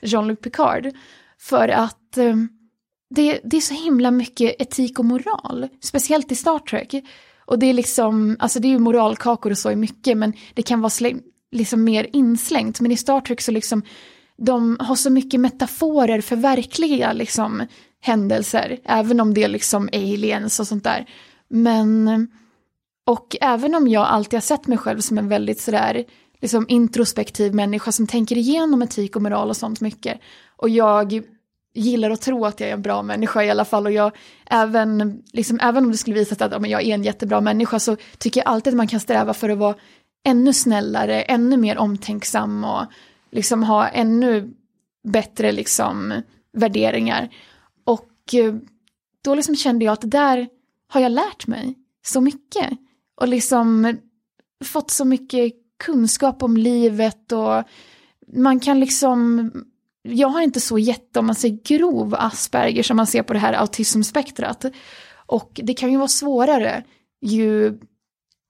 [0.00, 0.90] Jean-Luc Picard.
[1.40, 2.36] För att eh,
[3.14, 6.94] det, det är så himla mycket etik och moral, speciellt i Star Trek.
[7.46, 10.62] Och det är liksom, alltså det är ju moralkakor och så i mycket, men det
[10.62, 11.20] kan vara släng,
[11.54, 12.80] liksom mer inslängt.
[12.80, 13.82] Men i Star Trek så liksom,
[14.36, 17.66] de har så mycket metaforer för verkliga liksom
[18.00, 21.06] händelser, även om det är liksom aliens och sånt där.
[21.48, 22.28] Men,
[23.06, 26.04] och även om jag alltid har sett mig själv som en väldigt sådär,
[26.40, 30.20] liksom introspektiv människa som tänker igenom etik och moral och sånt mycket.
[30.56, 31.22] Och jag
[31.74, 34.12] gillar att tro att jag är en bra människa i alla fall och jag
[34.46, 37.78] även, liksom, även om det skulle visa sig att ja, jag är en jättebra människa
[37.78, 39.74] så tycker jag alltid att man kan sträva för att vara
[40.24, 42.84] ännu snällare, ännu mer omtänksam och
[43.30, 44.54] liksom ha ännu
[45.08, 47.34] bättre liksom värderingar.
[47.84, 48.54] Och eh,
[49.24, 50.48] då liksom kände jag att där
[50.88, 51.74] har jag lärt mig
[52.06, 52.70] så mycket
[53.20, 53.98] och liksom
[54.64, 55.52] fått så mycket
[55.84, 57.62] kunskap om livet och
[58.36, 59.50] man kan liksom
[60.08, 63.38] jag har inte så jätte, om man säger grov Asperger som man ser på det
[63.38, 64.64] här autismspektrat.
[65.26, 66.84] Och det kan ju vara svårare
[67.20, 67.78] ju,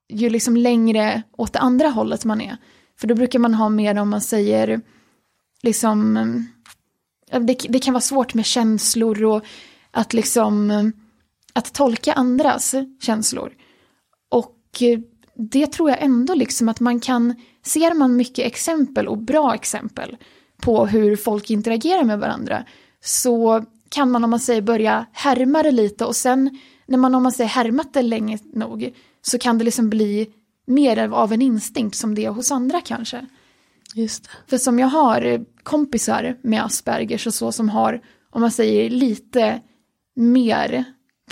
[0.09, 2.57] ju liksom längre åt det andra hållet man är.
[2.97, 4.81] För då brukar man ha mer om man säger,
[5.63, 6.17] liksom,
[7.31, 9.45] eh, det, det kan vara svårt med känslor och
[9.91, 10.85] att liksom, eh,
[11.53, 13.53] att tolka andras känslor.
[14.29, 15.01] Och eh,
[15.37, 20.17] det tror jag ändå liksom att man kan, ser man mycket exempel och bra exempel
[20.57, 22.65] på hur folk interagerar med varandra
[23.01, 27.23] så kan man om man säger börja härma det lite och sen när man om
[27.23, 28.93] man säger härmat det länge nog
[29.27, 30.31] så kan det liksom bli
[30.67, 33.27] mer av en instinkt som det är hos andra kanske.
[33.95, 34.31] Just det.
[34.47, 39.61] För som jag har kompisar med Aspergers och så som har, om man säger lite
[40.17, 40.85] mer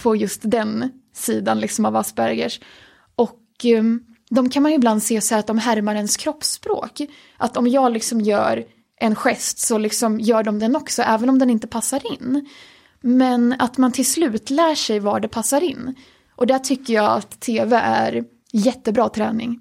[0.03, 2.61] på just den sidan liksom av Aspergers.
[3.15, 7.01] Och um, de kan man ju ibland se så här att de härmar ens kroppsspråk.
[7.37, 8.65] Att om jag liksom gör
[8.97, 12.49] en gest så liksom gör de den också, även om den inte passar in.
[13.01, 15.95] Men att man till slut lär sig var det passar in.
[16.37, 19.61] Och där tycker jag att tv är jättebra träning.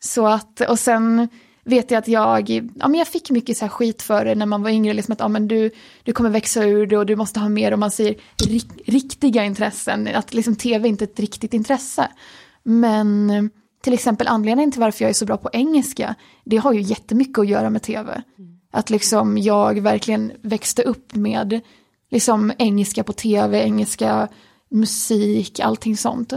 [0.00, 1.28] Så att, och sen
[1.64, 4.46] vet jag att jag, ja men jag fick mycket så här skit för det när
[4.46, 5.70] man var yngre, liksom att ja, men du,
[6.02, 8.14] du kommer växa ur det och du måste ha mer, om man säger
[8.46, 12.08] rik, riktiga intressen, att liksom tv är inte ett riktigt intresse.
[12.62, 13.50] Men
[13.82, 17.38] till exempel anledningen till varför jag är så bra på engelska, det har ju jättemycket
[17.38, 18.22] att göra med tv.
[18.70, 21.60] Att liksom jag verkligen växte upp med
[22.10, 24.28] liksom engelska på tv, engelska
[24.72, 26.32] musik, allting sånt.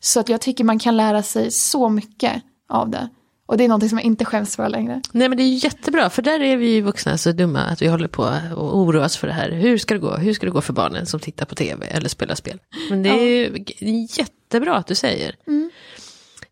[0.00, 3.08] Så att jag tycker man kan lära sig så mycket av det.
[3.46, 5.02] Och det är någonting som jag inte skäms för längre.
[5.12, 7.86] Nej men det är jättebra, för där är vi ju vuxna så dumma att vi
[7.86, 8.22] håller på
[8.56, 9.50] och oroas för det här.
[9.50, 10.16] Hur ska det gå?
[10.16, 12.58] Hur ska det gå för barnen som tittar på tv eller spelar spel?
[12.90, 15.36] Men det är ju jättebra att du säger.
[15.46, 15.70] Mm.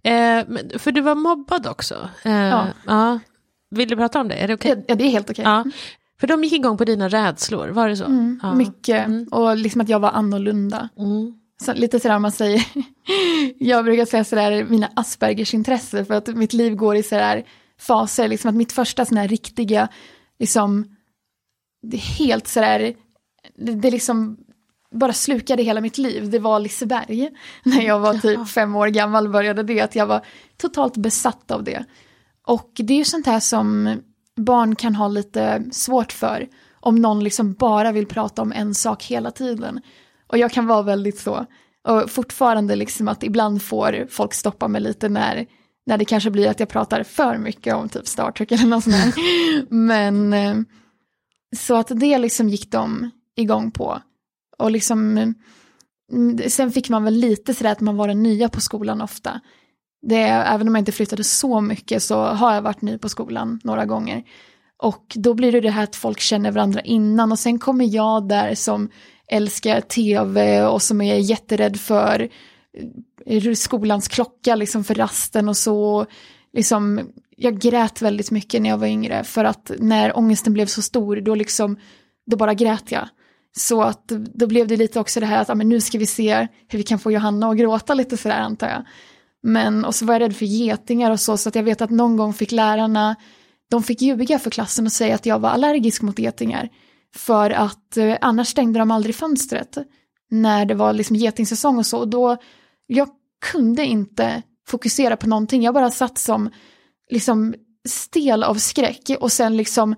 [0.02, 2.08] Eh, för du var mobbad också.
[2.22, 2.66] Eh, ja.
[2.86, 3.18] ja.
[3.70, 4.34] Vill du prata om det?
[4.34, 4.72] Är det okej?
[4.72, 4.84] Okay?
[4.88, 5.42] Ja, det är helt okej.
[5.42, 5.52] Okay.
[5.52, 5.64] Ja.
[6.20, 8.04] För de gick igång på dina rädslor, var det så?
[8.04, 8.54] Mm, ja.
[8.54, 9.28] Mycket, mm.
[9.30, 10.88] och liksom att jag var annorlunda.
[10.98, 11.34] Mm.
[11.60, 12.66] Så, lite sådär man säger,
[13.58, 17.44] jag brukar säga sådär mina Aspergers intresse för att mitt liv går i sådär
[17.80, 19.88] faser, liksom att mitt första sådär riktiga,
[20.38, 20.96] liksom,
[21.82, 22.94] det är helt sådär,
[23.56, 24.36] det, det liksom
[24.90, 27.30] bara slukade hela mitt liv, det var Liseberg.
[27.62, 30.26] När jag var typ fem år gammal började det, att jag var
[30.56, 31.84] totalt besatt av det.
[32.46, 33.98] Och det är ju sånt här som
[34.36, 36.48] barn kan ha lite svårt för.
[36.80, 39.80] Om någon liksom bara vill prata om en sak hela tiden.
[40.26, 41.46] Och jag kan vara väldigt så.
[41.88, 45.46] Och fortfarande liksom att ibland får folk stoppa mig lite när,
[45.86, 48.84] när det kanske blir att jag pratar för mycket om typ Star Trek eller något
[48.84, 49.14] sånt där.
[49.74, 50.56] Men eh,
[51.56, 54.02] så att det liksom gick de igång på.
[54.58, 55.18] Och liksom
[56.12, 59.40] mm, sen fick man väl lite sådär att man var den nya på skolan ofta
[60.02, 63.60] det, även om jag inte flyttade så mycket så har jag varit ny på skolan
[63.64, 64.22] några gånger.
[64.78, 68.28] Och då blir det det här att folk känner varandra innan och sen kommer jag
[68.28, 68.90] där som
[69.28, 72.28] älskar tv och som är jätterädd för
[73.26, 76.06] eh, skolans klocka liksom för rasten och så.
[76.52, 77.00] Liksom,
[77.36, 81.16] jag grät väldigt mycket när jag var yngre för att när ångesten blev så stor
[81.16, 81.78] då liksom,
[82.26, 83.08] då bara grät jag.
[83.56, 86.06] Så att då blev det lite också det här att, ja, men nu ska vi
[86.06, 88.84] se hur vi kan få Johanna att gråta lite sådär antar jag.
[89.46, 91.90] Men, och så var jag rädd för getingar och så, så att jag vet att
[91.90, 93.16] någon gång fick lärarna,
[93.70, 96.68] de fick ljuga för klassen och säga att jag var allergisk mot getingar.
[97.14, 99.78] För att eh, annars stängde de aldrig fönstret
[100.30, 101.98] när det var liksom getingsäsong och så.
[101.98, 102.36] Och då,
[102.86, 103.08] jag
[103.52, 106.50] kunde inte fokusera på någonting, jag bara satt som
[107.10, 107.54] liksom
[107.88, 109.94] stel av skräck och sen liksom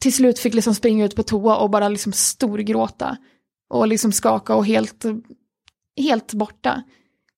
[0.00, 3.16] till slut fick liksom springa ut på toa och bara liksom storgråta.
[3.70, 5.04] Och liksom skaka och helt,
[5.96, 6.82] helt borta.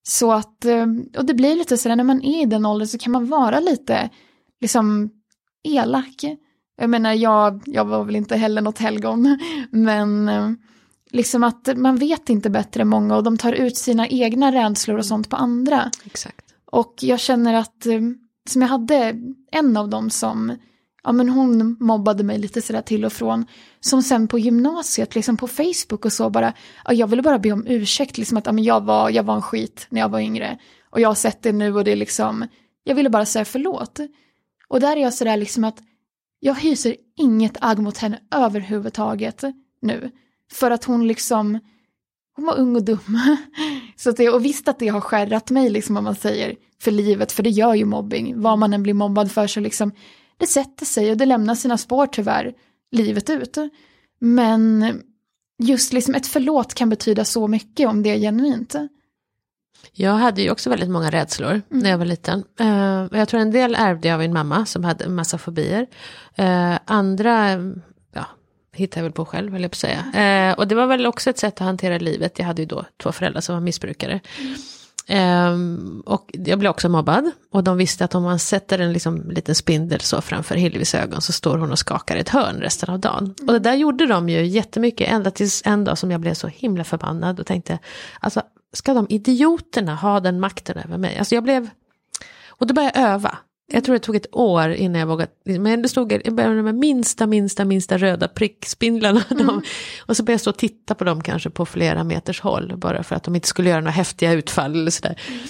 [0.08, 0.86] Så att, eh,
[1.18, 3.60] och det blir lite sådär när man är i den åldern så kan man vara
[3.60, 4.10] lite
[4.60, 5.10] liksom
[5.64, 6.24] elak.
[6.76, 9.38] Jag menar, jag, jag var väl inte heller något helgon,
[9.70, 10.50] men eh,
[11.10, 15.06] liksom att man vet inte bättre många och de tar ut sina egna rädslor och
[15.06, 15.90] sånt på andra.
[16.04, 16.46] Exakt.
[16.64, 18.00] Och jag känner att, eh,
[18.48, 19.14] som jag hade
[19.52, 20.52] en av dem som
[21.06, 23.46] ja men hon mobbade mig lite sådär till och från.
[23.80, 26.52] Som sen på gymnasiet, liksom på Facebook och så bara,
[26.84, 29.34] ja, jag ville bara be om ursäkt, liksom att ja, men jag, var, jag var
[29.34, 30.58] en skit när jag var yngre.
[30.90, 32.46] Och jag har sett det nu och det är liksom,
[32.84, 34.00] jag ville bara säga förlåt.
[34.68, 35.78] Och där är jag sådär liksom att
[36.40, 39.44] jag hyser inget agg mot henne överhuvudtaget
[39.82, 40.10] nu.
[40.52, 41.58] För att hon liksom,
[42.36, 43.18] hon var ung och dum.
[43.96, 46.90] Så att det, och visst att det har skärrat mig, liksom om man säger, för
[46.90, 48.40] livet, för det gör ju mobbing.
[48.40, 49.92] Vad man än blir mobbad för så liksom,
[50.38, 52.54] det sätter sig och det lämnar sina spår tyvärr,
[52.90, 53.56] livet ut.
[54.18, 54.92] Men
[55.58, 58.74] just liksom ett förlåt kan betyda så mycket om det är genuint.
[59.92, 61.62] Jag hade ju också väldigt många rädslor mm.
[61.68, 62.44] när jag var liten.
[62.60, 65.86] Uh, jag tror en del ärvde jag av min mamma som hade en massa fobier.
[66.38, 67.50] Uh, andra
[68.12, 68.26] ja,
[68.72, 69.98] hittade jag väl på själv, vill jag på säga.
[70.50, 72.38] Uh, och det var väl också ett sätt att hantera livet.
[72.38, 74.20] Jag hade ju då två föräldrar som var missbrukare.
[74.40, 74.54] Mm.
[75.08, 77.30] Um, och jag blev också mobbad.
[77.50, 81.20] Och de visste att om man sätter en liksom, liten spindel så framför Hillevis ögon
[81.20, 83.34] så står hon och skakar ett hörn resten av dagen.
[83.40, 86.48] Och det där gjorde de ju jättemycket, ända tills en dag som jag blev så
[86.48, 87.78] himla förbannad och tänkte,
[88.20, 88.42] alltså
[88.72, 91.18] ska de idioterna ha den makten över mig?
[91.18, 91.70] Alltså jag blev,
[92.48, 93.38] och då började jag öva.
[93.72, 96.74] Jag tror det tog ett år innan jag vågade, men det stod jag började med
[96.74, 99.24] de minsta, minsta, minsta röda prickspindlarna.
[99.30, 99.60] Mm.
[100.06, 103.02] och så började jag stå och titta på dem kanske på flera meters håll, bara
[103.02, 105.20] för att de inte skulle göra några häftiga utfall eller sådär.
[105.28, 105.40] Mm.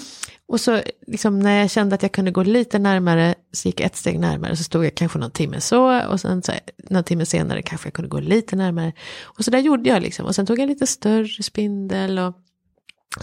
[0.49, 3.87] Och så liksom, när jag kände att jag kunde gå lite närmare, så gick jag
[3.87, 6.53] ett steg närmare, så stod jag kanske någon timme så, och sen så,
[6.91, 8.93] någon timme senare kanske jag kunde gå lite närmare.
[9.23, 12.35] Och så där gjorde jag liksom, och sen tog jag lite större spindel och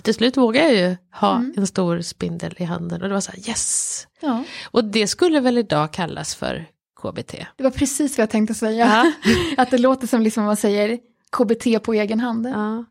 [0.02, 1.54] till slut vågade jag ju ha mm.
[1.58, 4.08] en stor spindel i handen och det var så här yes.
[4.22, 4.44] Ja.
[4.72, 6.66] Och det skulle väl idag kallas för
[7.02, 7.36] KBT.
[7.58, 8.86] Det var precis vad jag tänkte säga.
[8.86, 9.12] Ja.
[9.64, 11.00] att det låter som liksom man säger
[11.38, 12.48] KBT på egen hand.
[12.48, 12.86] Ja.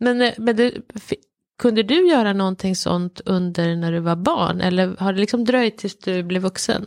[0.00, 0.72] Men, eh, men det,
[1.58, 5.78] kunde du göra någonting sånt under när du var barn eller har det liksom dröjt
[5.78, 6.86] tills du blev vuxen?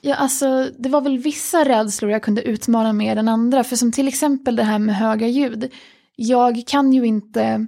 [0.00, 3.64] Ja, alltså det var väl vissa rädslor jag kunde utmana mer än andra.
[3.64, 5.72] För som till exempel det här med höga ljud.
[6.16, 7.66] Jag kan ju inte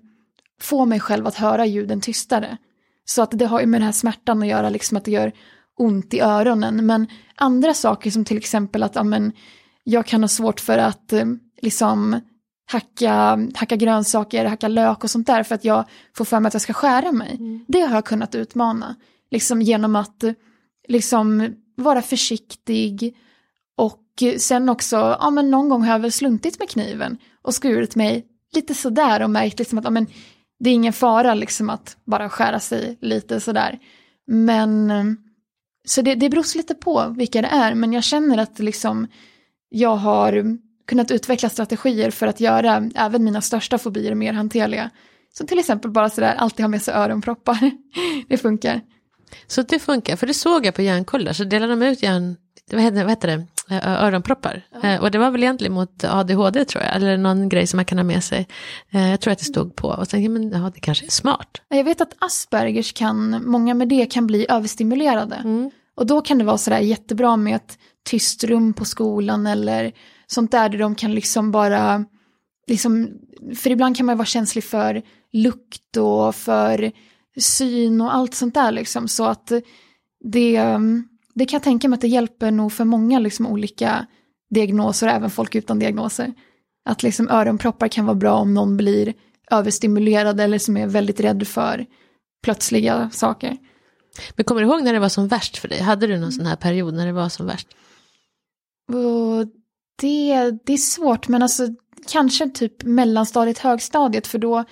[0.60, 2.56] få mig själv att höra ljuden tystare.
[3.04, 5.32] Så att det har ju med den här smärtan att göra, liksom att det gör
[5.78, 6.86] ont i öronen.
[6.86, 9.32] Men andra saker som till exempel att ja, men,
[9.84, 11.24] jag kan ha svårt för att eh,
[11.62, 12.20] liksom
[12.66, 15.84] hacka, hacka grönsaker, hacka lök och sånt där för att jag
[16.16, 17.36] får för mig att jag ska skära mig.
[17.38, 17.64] Mm.
[17.68, 18.96] Det har jag kunnat utmana.
[19.30, 20.24] Liksom genom att
[20.88, 23.16] liksom vara försiktig
[23.76, 24.04] och
[24.38, 28.26] sen också, ja men någon gång har jag väl sluntit med kniven och skurit mig
[28.54, 30.06] lite sådär och märkt liksom att ja, men,
[30.60, 33.78] det är ingen fara liksom att bara skära sig lite sådär.
[34.26, 34.92] Men
[35.84, 39.06] så det, det beror lite på vilka det är, men jag känner att liksom
[39.68, 44.90] jag har kunnat utveckla strategier för att göra även mina största fobier mer hanterliga.
[45.32, 47.70] Så till exempel bara sådär, alltid ha med sig öronproppar.
[48.28, 48.80] det funkar.
[49.46, 52.36] Så det funkar, för det såg jag på Hjärnkoll så delade de ut hjärn,
[52.70, 54.62] vad heter, vad heter det, öronproppar.
[54.82, 55.00] Ja.
[55.00, 57.98] Och det var väl egentligen mot ADHD tror jag, eller någon grej som man kan
[57.98, 58.48] ha med sig.
[58.90, 61.60] Jag tror att det stod på och tänkte, men ja, det kanske är smart.
[61.68, 65.36] Jag vet att Aspergers kan, många med det kan bli överstimulerade.
[65.36, 65.70] Mm.
[65.96, 69.92] Och då kan det vara sådär jättebra med ett tyst rum på skolan eller
[70.26, 72.04] sånt där, där de kan liksom bara,
[72.66, 73.08] liksom,
[73.56, 75.02] för ibland kan man vara känslig för
[75.32, 76.92] lukt och för
[77.40, 79.08] syn och allt sånt där liksom.
[79.08, 79.52] Så att
[80.24, 80.78] det,
[81.38, 84.06] det kan jag tänka mig att det hjälper nog för många liksom olika
[84.50, 86.34] diagnoser, även folk utan diagnoser.
[86.84, 89.14] Att liksom öronproppar kan vara bra om någon blir
[89.50, 91.86] överstimulerad eller som är väldigt rädd för
[92.42, 93.56] plötsliga saker.
[94.34, 95.80] Men kommer du ihåg när det var som värst för dig?
[95.80, 97.68] Hade du någon sån här period när det var som värst?
[98.92, 99.46] Och
[100.00, 101.68] det, det är svårt, men alltså
[102.08, 104.64] kanske typ mellanstadiet, högstadiet, för då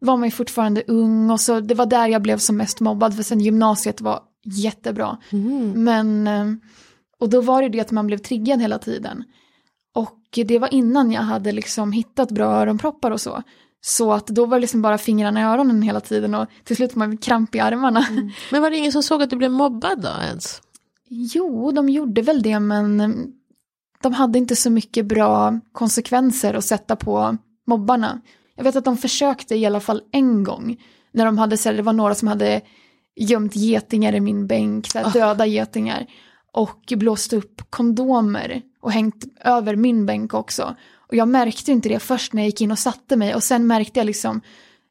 [0.00, 3.16] var man ju fortfarande ung och så det var där jag blev som mest mobbad,
[3.16, 5.18] för sen gymnasiet var jättebra.
[5.30, 5.84] Mm.
[5.84, 6.56] Men, eh,
[7.18, 9.24] och då var det det att man blev triggad hela tiden.
[9.94, 13.42] Och det var innan jag hade liksom hittat bra öronproppar och så.
[13.80, 16.96] Så att då var det liksom bara fingrarna i öronen hela tiden och till slut
[16.96, 18.06] var man kramp i armarna.
[18.10, 18.30] Mm.
[18.50, 20.62] Men var det ingen som såg att du blev mobbad då ens?
[21.08, 23.08] Jo, de gjorde väl det men eh,
[24.02, 28.20] de hade inte så mycket bra konsekvenser att sätta på mobbarna.
[28.56, 30.76] Jag vet att de försökte i alla fall en gång.
[31.12, 32.60] När de hade, så det var några som hade
[33.20, 35.12] gömt getingar i min bänk, så oh.
[35.12, 36.06] döda getingar.
[36.52, 40.76] Och blåst upp kondomer och hängt över min bänk också.
[40.96, 43.66] Och jag märkte inte det först när jag gick in och satte mig och sen
[43.66, 44.40] märkte jag liksom,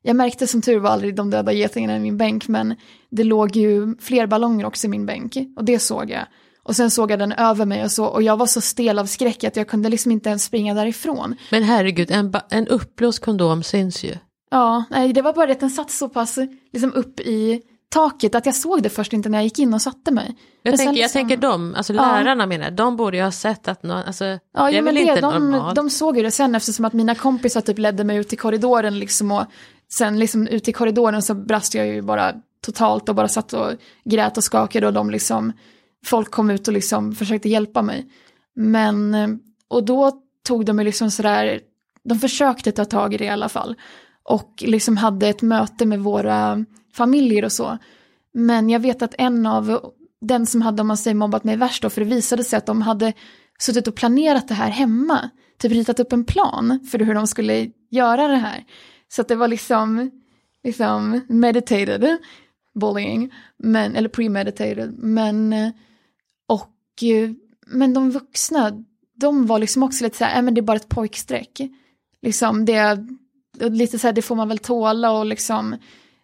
[0.01, 2.75] jag märkte som tur var aldrig de döda getingarna i min bänk men
[3.09, 6.25] det låg ju fler ballonger också i min bänk och det såg jag.
[6.63, 9.05] Och sen såg jag den över mig och så och jag var så stel av
[9.05, 11.35] skräck att jag kunde liksom inte ens springa därifrån.
[11.51, 14.15] Men herregud, en, en uppblåst kondom syns ju.
[14.51, 16.37] Ja, nej det var bara det att den satt så pass
[16.73, 19.81] liksom upp i taket att jag såg det först inte när jag gick in och
[19.81, 20.35] satte mig.
[20.63, 22.01] Jag, tänker, liksom, jag tänker de, alltså ja.
[22.01, 25.01] lärarna menar de borde ju ha sett att någon, alltså, ja, det är väl det,
[25.01, 25.75] inte de, normalt.
[25.75, 28.99] De såg ju det sen eftersom att mina kompisar typ ledde mig ut i korridoren
[28.99, 29.45] liksom och
[29.91, 32.33] sen liksom ut i korridoren så brast jag ju bara
[32.65, 33.71] totalt och bara satt och
[34.05, 35.53] grät och skakade och de liksom
[36.05, 38.05] folk kom ut och liksom försökte hjälpa mig.
[38.55, 39.27] Men, eh,
[39.67, 40.11] och då
[40.47, 41.59] tog de mig liksom sådär,
[42.03, 43.75] de försökte ta tag i det i alla fall.
[44.23, 47.77] Och liksom hade ett möte med våra familjer och så.
[48.33, 51.83] Men jag vet att en av, den som hade, om man säger mobbat mig värst
[51.83, 53.13] då, för det visade sig att de hade
[53.59, 55.29] suttit och planerat det här hemma.
[55.57, 58.63] Typ ritat upp en plan för hur de skulle göra det här.
[59.07, 60.11] Så att det var liksom,
[60.63, 62.17] liksom meditated
[62.79, 65.53] bullying, men, eller premeditated, men,
[66.47, 67.03] och,
[67.67, 68.83] men de vuxna,
[69.15, 71.61] de var liksom också lite så här, äh, men det är bara ett pojkstreck.
[72.21, 73.05] Liksom det,
[73.59, 75.75] lite så här, det får man väl tåla och liksom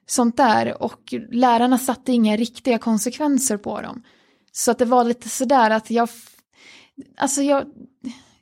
[0.06, 0.84] sånt där.
[0.84, 4.04] Och lärarna satte inga riktiga konsekvenser på dem.
[4.52, 6.10] Så att det var lite sådär att jag,
[7.18, 7.66] alltså jag,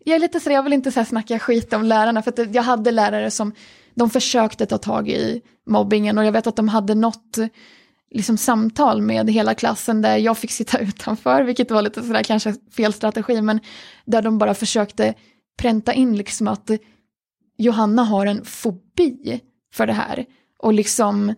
[0.05, 2.63] jag är lite sådär, jag vill inte så snacka skit om lärarna för att jag
[2.63, 3.53] hade lärare som
[3.95, 7.37] de försökte ta tag i mobbingen och jag vet att de hade något
[8.11, 12.55] liksom, samtal med hela klassen där jag fick sitta utanför, vilket var lite sådär kanske
[12.71, 13.59] fel strategi, men
[14.05, 15.13] där de bara försökte
[15.57, 16.71] pränta in liksom att
[17.57, 19.41] Johanna har en fobi
[19.73, 20.25] för det här.
[20.59, 21.33] Och liksom,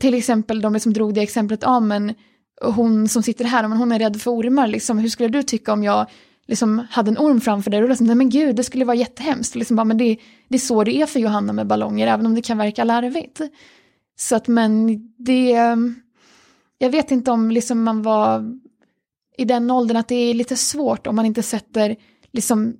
[0.00, 2.14] till exempel de som drog det exemplet, ja men
[2.62, 5.72] hon som sitter här, men hon är rädd för ormar, liksom, hur skulle du tycka
[5.72, 6.06] om jag
[6.46, 9.54] liksom hade en orm framför dig och liksom, nej men gud, det skulle vara jättehemskt.
[9.54, 10.18] Och liksom bara, men det,
[10.48, 13.40] det är så det är för Johanna med ballonger, även om det kan verka larvigt.
[14.16, 14.86] Så att men
[15.18, 15.50] det,
[16.78, 18.44] jag vet inte om liksom man var
[19.38, 21.96] i den åldern att det är lite svårt om man inte sätter
[22.32, 22.76] liksom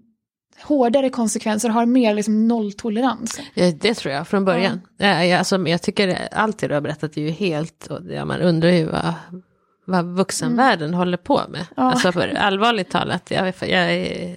[0.61, 3.41] hårdare konsekvenser har mer liksom nolltolerans.
[3.55, 4.81] Det tror jag från början.
[4.97, 5.25] Ja.
[5.25, 8.71] Ja, alltså, jag tycker allt det du har berättat är ju helt, ja, man undrar
[8.71, 9.15] ju vad,
[9.85, 10.99] vad vuxenvärlden mm.
[10.99, 11.67] håller på med.
[11.77, 11.83] Ja.
[11.83, 14.37] Alltså för allvarligt talat, jag, jag,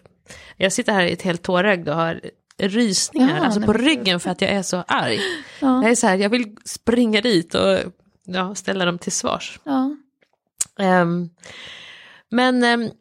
[0.57, 2.22] jag sitter här i ett helt tårögd och har
[2.57, 5.20] rysningar, ja, alltså på ryggen för att jag är så arg.
[5.59, 5.84] Ja.
[5.84, 7.78] Jag är så här, jag vill springa dit och
[8.26, 9.59] ja, ställa dem till svars.
[10.80, 11.30] Um,
[12.30, 12.91] men um,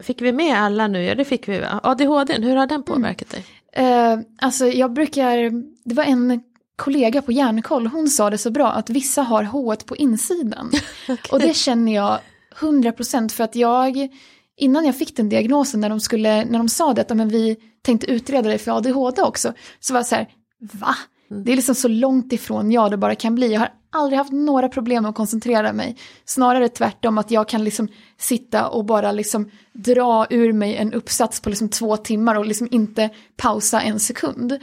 [0.00, 1.04] fick vi med alla nu?
[1.04, 1.64] Ja det fick vi.
[1.82, 2.82] ADHD, hur har den mm.
[2.82, 3.44] påverkat dig?
[3.78, 5.50] Uh, alltså jag brukar,
[5.84, 6.42] det var en
[6.76, 10.70] kollega på Järnkoll, hon sa det så bra att vissa har H på insidan.
[11.02, 11.16] okay.
[11.32, 12.18] Och det känner jag
[12.56, 14.08] 100% för att jag,
[14.56, 17.56] innan jag fick den diagnosen, när de, skulle, när de sa det, att men vi
[17.82, 20.28] tänkte utreda dig för ADHD också, så var jag så här,
[20.60, 20.96] va?
[21.30, 21.44] Mm.
[21.44, 23.52] Det är liksom så långt ifrån jag det bara kan bli.
[23.52, 25.96] Jag har aldrig haft några problem med att koncentrera mig.
[26.24, 31.40] Snarare tvärtom att jag kan liksom sitta och bara liksom dra ur mig en uppsats
[31.40, 34.58] på liksom två timmar och liksom inte pausa en sekund.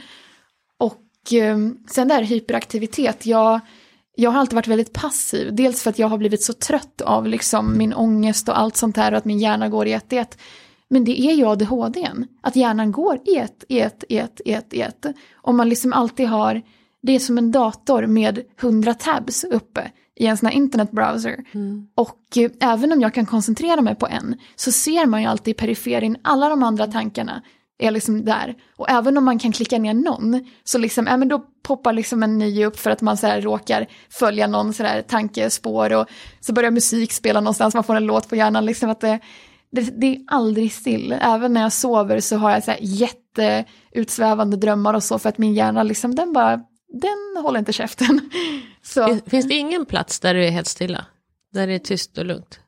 [0.78, 1.58] Och eh,
[1.90, 3.60] sen där hyperaktivitet, jag,
[4.16, 5.54] jag har alltid varit väldigt passiv.
[5.54, 8.96] Dels för att jag har blivit så trött av liksom min ångest och allt sånt
[8.96, 10.38] här och att min hjärna går i ett, ett.
[10.92, 12.08] Men det är ju ADHD,
[12.40, 15.06] att hjärnan går i ett, i ett, i ett, i ett, i ett.
[15.34, 16.62] Om man liksom alltid har,
[17.02, 21.44] det är som en dator med hundra tabs uppe i en sån här internetbrowser.
[21.52, 21.86] Mm.
[21.94, 25.52] Och eh, även om jag kan koncentrera mig på en så ser man ju alltid
[25.52, 27.42] i periferin alla de andra tankarna
[27.78, 28.54] är liksom där.
[28.76, 32.22] Och även om man kan klicka ner någon så liksom, ja men då poppar liksom
[32.22, 36.06] en ny upp för att man så här råkar följa någon så där tankespår och
[36.40, 39.20] så börjar musik spela någonstans, man får en låt på hjärnan liksom att det,
[39.72, 41.16] det, det, är aldrig still.
[41.20, 45.38] Även när jag sover så har jag så här jätteutsvävande drömmar och så för att
[45.38, 46.60] min hjärna liksom den bara,
[47.02, 48.30] den håller inte käften.
[48.84, 49.18] Så.
[49.26, 51.06] Finns det ingen plats där du är helt stilla?
[51.52, 52.60] Där det är tyst och lugnt?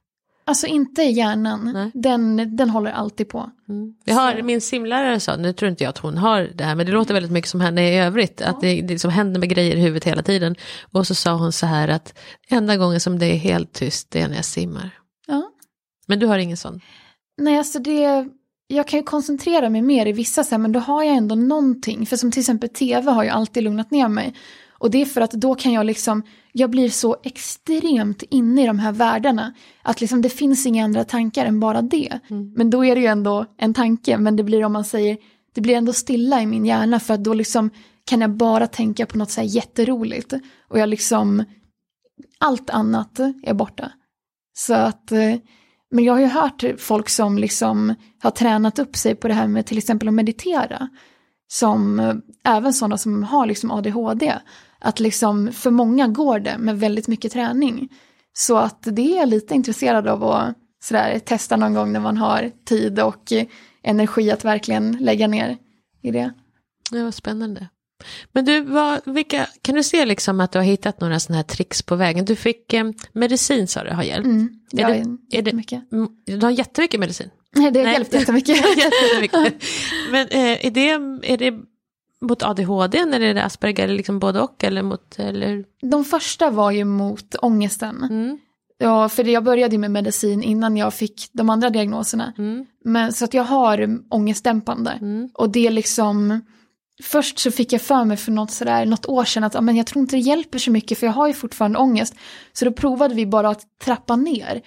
[0.46, 3.50] Alltså inte i hjärnan, den, den håller alltid på.
[3.68, 3.94] Mm.
[4.04, 6.86] Jag har, min simlärare sa, nu tror inte jag att hon har det här, men
[6.86, 8.46] det låter väldigt mycket som henne i övrigt, ja.
[8.50, 10.54] att det, det liksom händer med grejer i huvudet hela tiden.
[10.92, 14.20] Och så sa hon så här att enda gången som det är helt tyst, det
[14.20, 14.90] är när jag simmar.
[16.06, 16.80] Men du har ingen sån?
[17.36, 18.28] Nej, alltså det,
[18.66, 21.34] jag kan ju koncentrera mig mer i vissa, så här, men då har jag ändå
[21.34, 22.06] någonting.
[22.06, 24.34] För som till exempel tv har ju alltid lugnat ner mig.
[24.78, 28.66] Och det är för att då kan jag liksom, jag blir så extremt inne i
[28.66, 29.54] de här världarna.
[29.82, 32.20] Att liksom det finns inga andra tankar än bara det.
[32.30, 32.52] Mm.
[32.56, 35.18] Men då är det ju ändå en tanke, men det blir om man säger,
[35.54, 37.70] det blir ändå stilla i min hjärna för att då liksom
[38.04, 40.32] kan jag bara tänka på något så här jätteroligt.
[40.68, 41.44] Och jag liksom,
[42.38, 43.92] allt annat är borta.
[44.56, 45.34] Så att eh,
[45.90, 49.48] men jag har ju hört folk som liksom har tränat upp sig på det här
[49.48, 50.88] med till exempel att meditera.
[51.48, 52.14] Som eh,
[52.44, 54.34] även sådana som har liksom ADHD.
[54.78, 57.88] Att liksom för många går det med väldigt mycket träning.
[58.32, 62.16] Så att det är jag lite intresserad av att sådär, testa någon gång när man
[62.16, 63.32] har tid och
[63.82, 65.58] energi att verkligen lägga ner
[66.02, 66.32] i det.
[66.90, 67.68] Det var spännande.
[68.32, 71.42] Men du, vad, vilka, kan du se liksom att du har hittat några sådana här
[71.42, 72.24] tricks på vägen?
[72.24, 74.26] Du fick eh, medicin sa du har hjälpt.
[74.26, 75.82] Mm, är det, är jättemycket.
[76.26, 77.30] Det, du har jättemycket medicin?
[77.56, 78.56] Nej, det har hjälpt jättemycket.
[78.76, 79.64] jättemycket.
[80.10, 80.90] Men eh, är, det,
[81.32, 81.54] är det
[82.20, 84.64] mot ADHD eller är det Asperger, eller liksom både och?
[84.64, 85.64] Eller mot, eller?
[85.82, 88.02] De första var ju mot ångesten.
[88.10, 88.38] Mm.
[88.78, 92.32] Ja, för jag började ju med medicin innan jag fick de andra diagnoserna.
[92.38, 92.66] Mm.
[92.84, 94.90] Men, så att jag har ångestdämpande.
[94.90, 95.28] Mm.
[95.34, 96.40] Och det är liksom,
[97.04, 99.86] först så fick jag för mig för något, sådär, något år sedan att men jag
[99.86, 102.14] tror inte det hjälper så mycket för jag har ju fortfarande ångest.
[102.52, 104.62] Så då provade vi bara att trappa ner.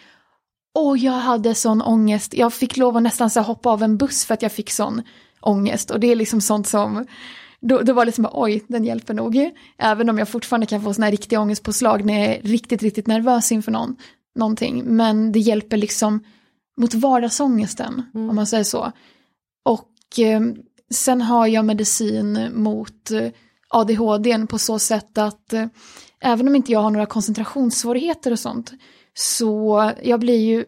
[0.76, 4.26] Och jag hade sån ångest, jag fick lov att nästan så hoppa av en buss
[4.26, 5.02] för att jag fick sån
[5.42, 5.92] ångest.
[5.92, 7.06] Och det är liksom sånt som,
[7.62, 9.52] då, då var det som bara, oj, den hjälper nog.
[9.78, 13.08] Även om jag fortfarande kan få såna här riktiga ångestpåslag när jag är riktigt, riktigt
[13.08, 13.96] nervös inför någon,
[14.36, 14.84] någonting.
[14.86, 16.24] Men det hjälper liksom
[16.82, 18.30] mot vardagsångesten, Mm.
[18.30, 18.92] om man säger så.
[19.66, 20.42] Och eh,
[20.92, 23.32] sen har jag medicin mot eh,
[23.70, 25.66] ADHD på så sätt att eh,
[26.20, 28.72] även om inte jag har några koncentrationssvårigheter och sånt
[29.14, 30.66] så jag blir ju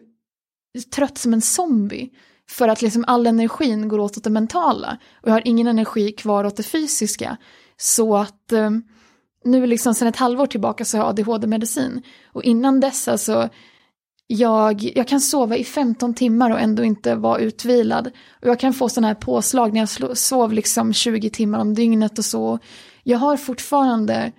[0.94, 2.10] trött som en zombie.
[2.50, 4.98] För att liksom all energin går åt åt det mentala.
[5.22, 7.36] Och jag har ingen energi kvar åt det fysiska.
[7.76, 8.70] Så att eh,
[9.44, 12.02] nu liksom sen ett halvår tillbaka så har jag ADHD-medicin
[12.32, 13.48] och innan dess alltså
[14.32, 18.06] jag, jag kan sova i 15 timmar och ändå inte vara utvilad.
[18.42, 22.18] Och jag kan få sådana här påslag när jag sov liksom 20 timmar om dygnet
[22.18, 22.58] och så.
[23.02, 24.32] Jag har fortfarande,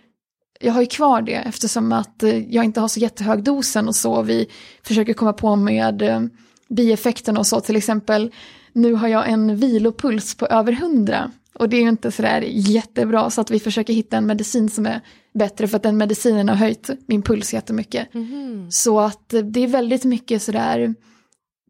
[0.60, 3.96] jag har ju kvar det eftersom att eh, jag inte har så jättehög dosen och
[3.96, 4.22] så.
[4.22, 4.48] Vi
[4.84, 6.22] försöker komma på med eh,
[6.70, 7.62] bieffekterna och så.
[7.62, 8.32] Till exempel,
[8.74, 11.32] nu har jag en vilopuls på över 100.
[11.54, 14.86] Och det är ju inte sådär jättebra så att vi försöker hitta en medicin som
[14.86, 15.02] är
[15.34, 18.14] bättre för att den medicinen har höjt min puls jättemycket.
[18.14, 18.72] Mhm.
[18.72, 20.96] Så att det är väldigt mycket sådär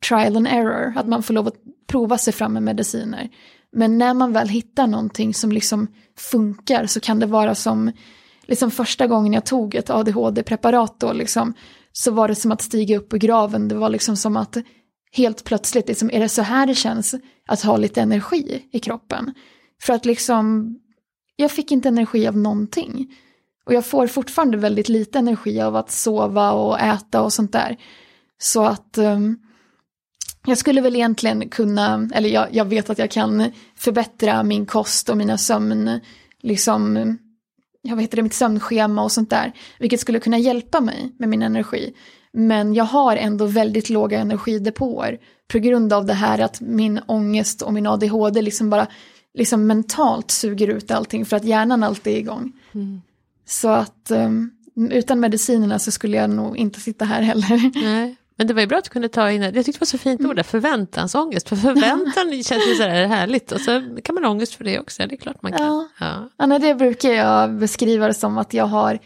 [0.08, 1.56] trial and error, att man får lov att
[1.88, 3.30] prova sig fram med mediciner.
[3.72, 5.88] Men när man väl hittar någonting som liksom
[6.18, 7.92] funkar så kan det vara som,
[8.46, 11.54] liksom första gången jag tog ett ADHD-preparat då liksom,
[11.92, 14.58] så var det som att stiga upp ur graven, det var liksom som att
[15.12, 17.16] helt plötsligt, liksom, är det så här det känns
[17.48, 19.34] att ha lite energi i kroppen?
[19.82, 20.76] För att liksom,
[21.36, 23.14] jag fick inte energi av någonting.
[23.66, 27.78] Och jag får fortfarande väldigt lite energi av att sova och äta och sånt där.
[28.38, 29.40] Så att um,
[30.46, 35.10] jag skulle väl egentligen kunna, eller jag, jag vet att jag kan förbättra min kost
[35.10, 36.00] och mina sömn,
[36.42, 37.18] liksom,
[37.82, 39.52] jag vet det, mitt sömnschema och sånt där.
[39.80, 41.94] Vilket skulle kunna hjälpa mig med min energi.
[42.34, 45.20] Men jag har ändå väldigt låga energidepåer
[45.52, 48.88] på grund av det här att min ångest och min ADHD liksom bara
[49.34, 52.52] liksom mentalt suger ut allting för att hjärnan alltid är igång.
[52.74, 53.02] Mm.
[53.52, 57.72] Så att um, utan medicinerna så skulle jag nog inte sitta här heller.
[57.84, 58.16] Nej.
[58.42, 59.98] Men det var ju bra att du kunde ta in, jag tyckte det var så
[59.98, 61.50] fint ord, där, förväntansångest.
[61.50, 65.08] För förväntan känns ju sådär härligt och så kan man ha ångest för det också,
[65.08, 65.66] det är klart man kan.
[65.66, 65.88] Ja.
[66.38, 66.46] Ja.
[66.46, 69.00] Nej, det brukar jag beskriva det som att jag har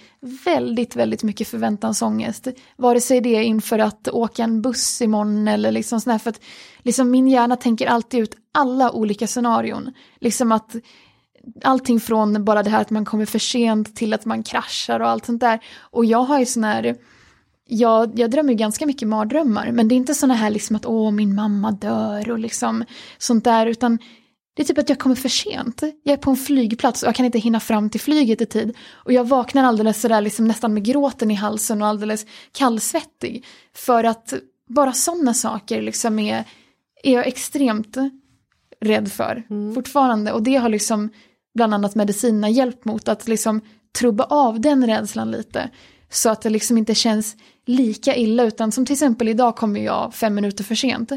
[0.45, 2.47] väldigt, väldigt mycket förväntansångest.
[2.77, 6.41] Vare sig det är inför att åka en buss imorgon eller liksom sådär, för att
[6.83, 9.93] liksom min hjärna tänker alltid ut alla olika scenarion.
[10.19, 10.75] Liksom att
[11.63, 15.09] allting från bara det här att man kommer för sent till att man kraschar och
[15.09, 15.59] allt sånt där.
[15.79, 16.95] Och jag har ju sån här,
[17.67, 20.85] jag, jag drömmer ju ganska mycket mardrömmar, men det är inte såna här liksom att
[20.85, 22.85] åh min mamma dör och liksom
[23.17, 23.99] sånt där, utan
[24.55, 25.83] det är typ att jag kommer för sent.
[26.03, 28.77] Jag är på en flygplats och jag kan inte hinna fram till flyget i tid.
[28.91, 33.45] Och jag vaknar alldeles sådär liksom nästan med gråten i halsen och alldeles kallsvettig.
[33.73, 34.33] För att
[34.67, 36.43] bara sådana saker liksom är,
[37.03, 37.97] är jag extremt
[38.81, 39.43] rädd för
[39.75, 40.31] fortfarande.
[40.31, 41.09] Och det har liksom
[41.55, 43.61] bland annat medicinerna hjälpt mot att liksom
[43.99, 45.69] trubba av den rädslan lite.
[46.09, 47.35] Så att det liksom inte känns
[47.65, 51.11] lika illa utan som till exempel idag kommer jag fem minuter för sent.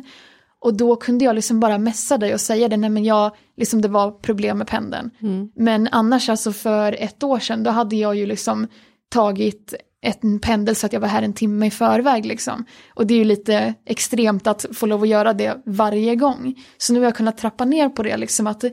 [0.61, 3.83] Och då kunde jag liksom bara messa dig och säga det, nej men jag, liksom
[3.83, 5.11] det var problem med pendeln.
[5.23, 5.51] Mm.
[5.57, 8.67] Men annars alltså för ett år sedan då hade jag ju liksom
[9.09, 12.65] tagit ett- en pendel så att jag var här en timme i förväg liksom.
[12.95, 16.55] Och det är ju lite extremt att få lov att göra det varje gång.
[16.79, 18.65] Så nu har jag kunnat trappa ner på det liksom att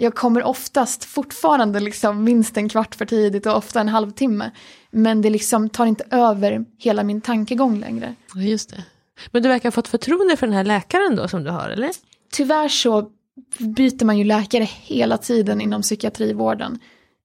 [0.00, 4.50] jag kommer oftast fortfarande liksom minst en kvart för tidigt och ofta en halvtimme.
[4.90, 8.14] Men det liksom tar inte över hela min tankegång längre.
[8.34, 8.84] Just det.
[9.30, 11.90] Men du verkar ha fått förtroende för den här läkaren då som du har, eller?
[12.32, 13.10] Tyvärr så
[13.58, 16.78] byter man ju läkare hela tiden inom psykiatrivården.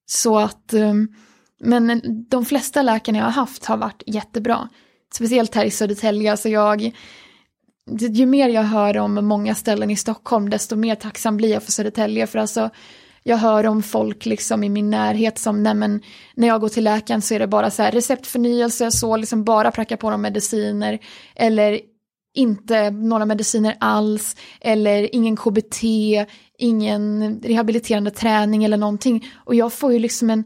[0.06, 1.14] Så att, um,
[1.60, 4.68] men de flesta läkarna jag har haft har varit jättebra.
[5.14, 6.92] Speciellt här i Södertälje, alltså jag,
[8.00, 11.72] ju mer jag hör om många ställen i Stockholm, desto mer tacksam blir jag för
[11.72, 12.26] Södertälje.
[12.26, 12.70] För alltså,
[13.22, 16.02] jag hör om folk liksom i min närhet som, nej men,
[16.34, 19.70] när jag går till läkaren så är det bara så här receptförnyelse, så liksom bara
[19.70, 20.98] pracka på dem mediciner.
[21.34, 21.80] Eller
[22.36, 25.82] inte några mediciner alls, eller ingen KBT,
[26.58, 29.26] ingen rehabiliterande träning eller någonting.
[29.44, 30.44] Och jag får ju liksom en,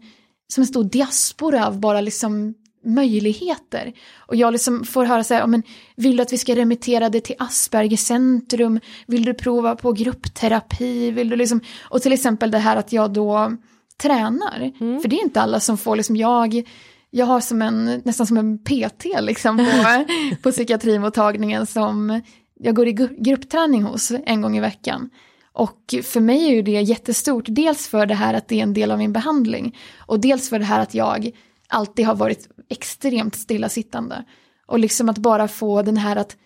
[0.53, 2.55] som en stor diaspora av bara liksom
[2.85, 3.93] möjligheter.
[4.19, 5.63] Och jag liksom får höra så här, men
[5.97, 8.81] vill du att vi ska remittera det till Asperger centrum?
[9.07, 11.11] Vill du prova på gruppterapi?
[11.11, 13.57] Vill du liksom, och till exempel det här att jag då
[14.03, 14.73] tränar.
[15.01, 16.65] För det är inte alla som får, liksom jag
[17.11, 20.05] jag har som en, nästan som en PT liksom på,
[20.43, 22.21] på psykiatrimottagningen som
[22.55, 25.11] jag går i gruppträning hos en gång i veckan.
[25.53, 28.75] Och för mig är ju det jättestort, dels för det här att det är en
[28.75, 31.31] del av min behandling och dels för det här att jag
[31.69, 34.25] alltid har varit extremt stillasittande.
[34.67, 36.37] Och liksom att bara få den här att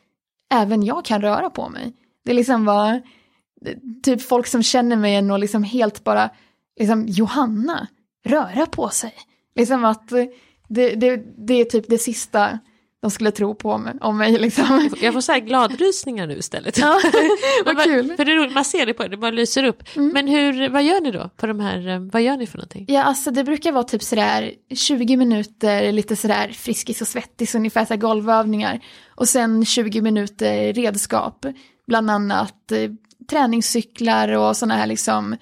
[0.55, 1.93] även jag kan röra på mig.
[2.25, 3.01] Det är liksom bara,
[4.03, 6.31] typ folk som känner mig och liksom helt bara,
[6.79, 7.89] liksom Johanna,
[8.25, 9.15] röra på sig.
[9.55, 10.09] Liksom att
[10.69, 11.17] det, det,
[11.47, 12.59] det är typ det sista
[13.05, 14.91] de skulle tro på mig, om mig liksom.
[15.01, 16.79] Jag får så här gladrysningar nu istället.
[16.85, 17.01] Ja,
[17.65, 18.17] vad kul.
[18.17, 19.83] För det är roligt, man ser det på det, bara lyser upp.
[19.97, 20.09] Mm.
[20.13, 22.85] Men hur, vad gör ni då på de här, eh, vad gör ni för någonting?
[22.89, 27.85] Ja, alltså det brukar vara typ sådär 20 minuter, lite sådär friskis och svettis, ungefär
[27.85, 28.81] så golvövningar.
[29.09, 31.47] Och sen 20 minuter redskap,
[31.87, 32.91] bland annat eh,
[33.31, 35.37] träningscyklar och sådana här liksom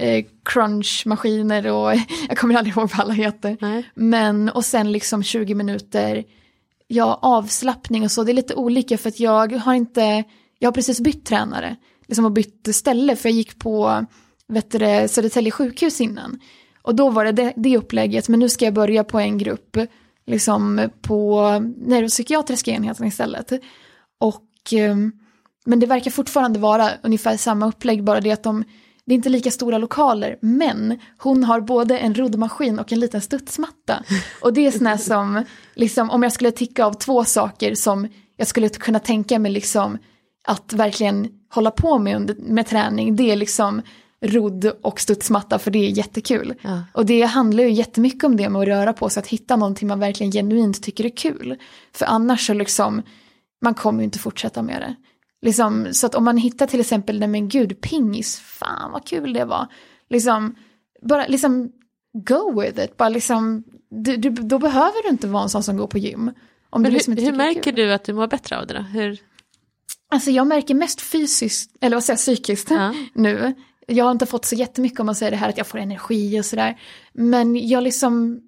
[0.00, 1.94] eh, crunchmaskiner och
[2.28, 3.56] jag kommer aldrig ihåg vad alla heter.
[3.60, 3.90] Nej.
[3.94, 6.24] Men och sen liksom 20 minuter
[6.86, 10.24] ja, avslappning och så, det är lite olika för att jag har inte,
[10.58, 11.76] jag har precis bytt tränare,
[12.06, 14.06] liksom har bytt ställe för jag gick på
[14.48, 16.40] vet du, Södertälje sjukhus innan.
[16.82, 19.76] Och då var det, det det upplägget, men nu ska jag börja på en grupp,
[20.26, 23.52] liksom på neuropsykiatriska enheten istället.
[24.20, 25.12] Och, ehm,
[25.64, 28.64] men det verkar fortfarande vara ungefär samma upplägg, bara det att de
[29.06, 33.20] det är inte lika stora lokaler, men hon har både en roddmaskin och en liten
[33.20, 34.02] studsmatta.
[34.40, 35.44] Och det är sådana som,
[35.74, 39.98] liksom, om jag skulle ticka av två saker som jag skulle kunna tänka mig liksom
[40.48, 43.82] att verkligen hålla på med under, med träning, det är liksom
[44.20, 46.54] rodd och studsmatta för det är jättekul.
[46.62, 46.82] Ja.
[46.92, 49.88] Och det handlar ju jättemycket om det med att röra på sig, att hitta någonting
[49.88, 51.56] man verkligen genuint tycker är kul.
[51.92, 53.02] För annars så liksom,
[53.62, 54.94] man kommer ju inte fortsätta med det.
[55.42, 59.32] Liksom, så att om man hittar till exempel, nej men gud, pingis, fan vad kul
[59.32, 59.66] det var.
[60.10, 60.54] Liksom,
[61.02, 61.72] bara liksom
[62.12, 65.76] go with it, bara liksom, du, du, då behöver du inte vara en sån som
[65.76, 66.30] går på gym.
[66.70, 68.80] Om men du liksom hur, hur märker du att du mår bättre av det då?
[68.80, 69.18] Hur?
[70.08, 72.94] Alltså jag märker mest fysiskt, eller vad säger jag, psykiskt ja.
[73.14, 73.54] nu.
[73.86, 76.40] Jag har inte fått så jättemycket om man säger det här att jag får energi
[76.40, 76.80] och sådär.
[77.12, 78.40] Men jag liksom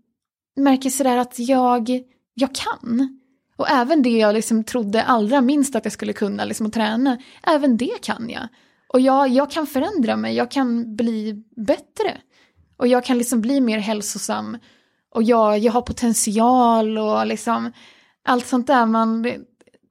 [0.57, 1.91] märker sådär att jag,
[2.35, 3.18] jag kan.
[3.59, 7.19] Och även det jag liksom trodde allra minst att jag skulle kunna, liksom att träna,
[7.43, 8.49] även det kan jag.
[8.89, 12.19] Och jag, jag kan förändra mig, jag kan bli bättre.
[12.77, 14.59] Och jag kan liksom bli mer hälsosam.
[15.15, 17.73] Och jag, jag har potential och liksom
[18.25, 18.87] allt sånt där.
[18.87, 19.23] Man,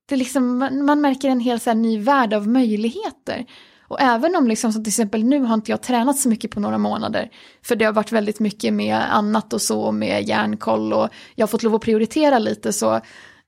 [0.10, 3.46] det liksom, man märker en hel så ny värld av möjligheter.
[3.88, 6.60] Och även om liksom, som till exempel nu har inte jag tränat så mycket på
[6.60, 7.30] några månader.
[7.64, 11.48] För det har varit väldigt mycket med annat och så, med järnkoll och jag har
[11.48, 13.02] fått lov att prioritera lite så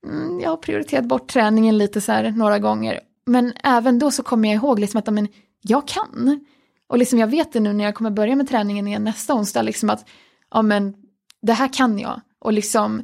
[0.06, 3.00] mm, jag har prioriterat bort träningen lite så här några gånger.
[3.26, 5.28] Men även då så kommer jag ihåg liksom att men,
[5.62, 6.46] jag kan.
[6.88, 9.62] Och liksom jag vet det nu när jag kommer börja med träningen igen nästa onsdag,
[9.62, 10.10] liksom att
[10.52, 10.96] ja, men,
[11.42, 12.22] det här kan jag.
[12.40, 13.04] Och liksom,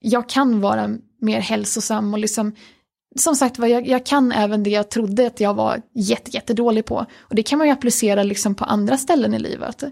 [0.00, 2.52] jag kan vara mer hälsosam och liksom,
[3.16, 7.06] som sagt jag, jag kan även det jag trodde att jag var jätte, jättedålig på.
[7.20, 9.84] Och det kan man ju applicera liksom på andra ställen i livet.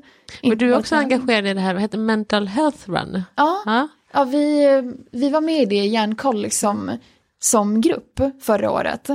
[0.42, 3.22] Men du är också engagerad i det här, vad heter Mental Health Run?
[3.34, 3.88] Ja, ja.
[4.16, 4.66] Ja, vi,
[5.12, 6.98] vi var med i det Järnkoll liksom,
[7.38, 9.08] som grupp förra året.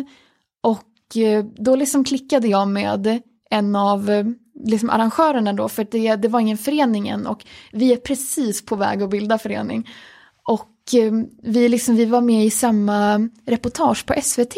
[0.62, 4.26] Och eh, då liksom klickade jag med en av eh,
[4.66, 8.76] liksom arrangörerna då, för det, det var ingen förening än och vi är precis på
[8.76, 9.90] väg att bilda förening.
[10.48, 11.12] Och eh,
[11.44, 14.56] vi, liksom, vi var med i samma reportage på SVT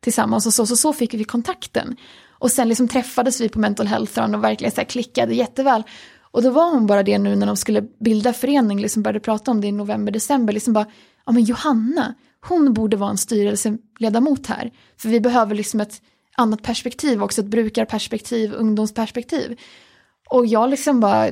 [0.00, 1.96] tillsammans och så, så, så fick vi kontakten.
[2.42, 5.82] Och sen liksom träffades vi på Mental Health och verkligen så här klickade jätteväl.
[6.32, 9.50] Och då var hon bara det nu när de skulle bilda förening, liksom började prata
[9.50, 10.86] om det i november, december, liksom bara,
[11.26, 12.14] ja men Johanna,
[12.48, 14.70] hon borde vara en styrelseledamot här.
[14.96, 16.02] För vi behöver liksom ett
[16.36, 19.60] annat perspektiv också, ett brukarperspektiv, ungdomsperspektiv.
[20.30, 21.30] Och jag liksom bara,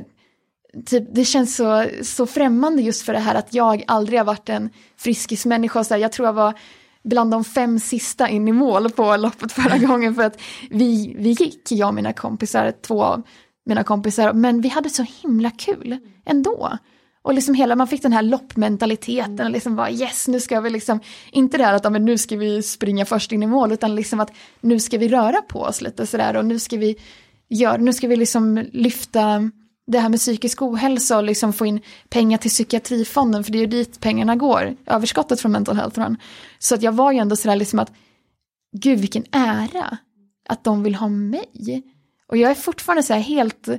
[0.85, 4.49] typ, det känns så, så främmande just för det här att jag aldrig har varit
[4.49, 5.83] en friskismänniska.
[5.83, 6.53] Så här, jag tror jag var
[7.03, 11.29] bland de fem sista in i mål på loppet förra gången för att vi, vi
[11.29, 13.23] gick, jag och mina kompisar, två av
[13.65, 16.77] mina kompisar, men vi hade så himla kul ändå.
[17.23, 20.69] Och liksom hela, man fick den här loppmentaliteten och liksom bara yes, nu ska vi
[20.69, 20.99] liksom,
[21.31, 24.19] inte det här att men nu ska vi springa först in i mål, utan liksom
[24.19, 24.31] att
[24.61, 26.95] nu ska vi röra på oss lite sådär och nu ska vi
[27.49, 29.51] göra, nu ska vi liksom lyfta
[29.87, 33.59] det här med psykisk ohälsa och liksom få in pengar till psykiatrifonden, för det är
[33.59, 36.17] ju dit pengarna går, överskottet från Mental Health Run.
[36.59, 37.91] Så att jag var ju ändå sådär liksom att,
[38.77, 39.97] gud vilken ära
[40.49, 41.83] att de vill ha mig.
[42.31, 43.69] Och jag är fortfarande så här helt,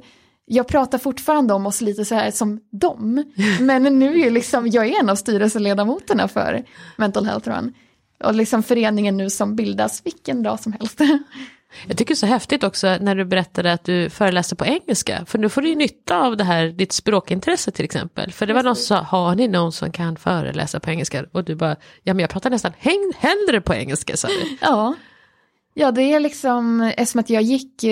[0.46, 3.32] jag pratar fortfarande om oss lite så här som dem.
[3.60, 6.64] Men nu är liksom, jag är en av styrelseledamoterna för
[6.96, 7.74] Mental Health Run.
[8.24, 11.00] och liksom föreningen nu som bildas vilken dag som helst.
[11.86, 15.24] Jag tycker det är så häftigt också när du berättade att du föreläser på engelska.
[15.26, 18.32] För nu får du ju nytta av det här, ditt språkintresse till exempel.
[18.32, 21.24] För det var någon som sa, har ni någon som kan föreläsa på engelska?
[21.32, 24.56] Och du bara, ja men jag pratar nästan häng, hellre på engelska du.
[24.60, 24.94] Ja.
[25.74, 27.84] Ja, det är liksom, eftersom att jag gick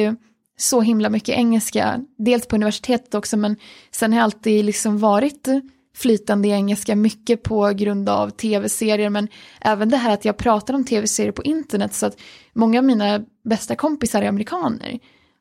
[0.61, 3.57] så himla mycket engelska, dels på universitetet också, men
[3.91, 5.49] sen har jag alltid liksom varit
[5.97, 9.29] flytande i engelska, mycket på grund av tv-serier, men
[9.61, 12.21] även det här att jag pratar om tv-serier på internet, så att
[12.53, 14.99] många av mina bästa kompisar är amerikaner.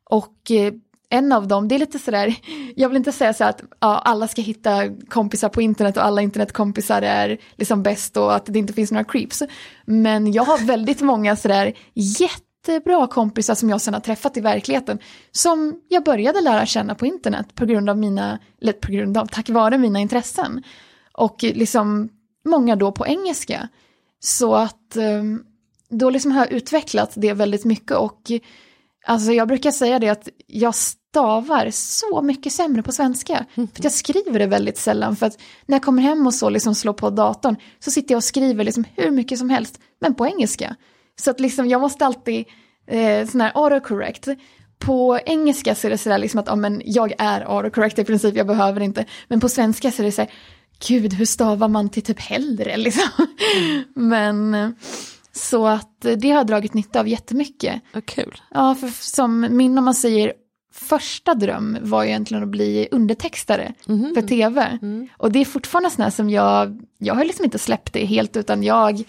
[0.10, 0.74] Och eh,
[1.10, 2.36] en av dem, det är lite sådär,
[2.76, 6.22] jag vill inte säga så att ja, alla ska hitta kompisar på internet och alla
[6.22, 9.44] internetkompisar är liksom bäst och att det inte finns några creeps.
[9.86, 14.42] Men jag har väldigt många sådär jätte jättebra kompisar som jag sedan har träffat i
[14.42, 15.00] verkligheten
[15.32, 19.26] som jag började lära känna på internet på grund av mina, eller på grund av,
[19.26, 20.64] tack vare mina intressen.
[21.14, 22.10] Och liksom
[22.46, 23.70] många då på engelska.
[24.20, 25.44] Så att ehm,
[25.90, 28.32] då liksom har jag utvecklat det väldigt mycket och
[29.06, 33.46] Alltså jag brukar säga det att jag stavar så mycket sämre på svenska.
[33.56, 35.16] För jag skriver det väldigt sällan.
[35.16, 38.18] För att när jag kommer hem och så liksom slår på datorn så sitter jag
[38.18, 39.80] och skriver liksom hur mycket som helst.
[40.02, 40.76] Men på engelska.
[41.20, 42.46] Så att liksom jag måste alltid,
[42.88, 44.28] eh, sån här autocorrect.
[44.80, 48.36] På engelska så är det sådär liksom att ja, men jag är autocorrect i princip,
[48.36, 49.06] jag behöver inte.
[49.28, 50.32] Men på svenska så är det så här,
[50.88, 53.28] gud hur stavar man till typ hellre liksom.
[53.56, 53.84] Mm.
[53.94, 54.76] Men
[55.32, 57.82] så att det har jag dragit nytta av jättemycket.
[57.94, 58.42] Vad kul.
[58.52, 60.34] Ja, för som min om man säger
[60.74, 64.14] första dröm var ju egentligen att bli undertextare mm.
[64.16, 64.80] för tv.
[64.82, 65.08] Mm.
[65.18, 68.64] Och det är fortfarande sådana som jag, jag har liksom inte släppt det helt utan
[68.64, 69.04] jag,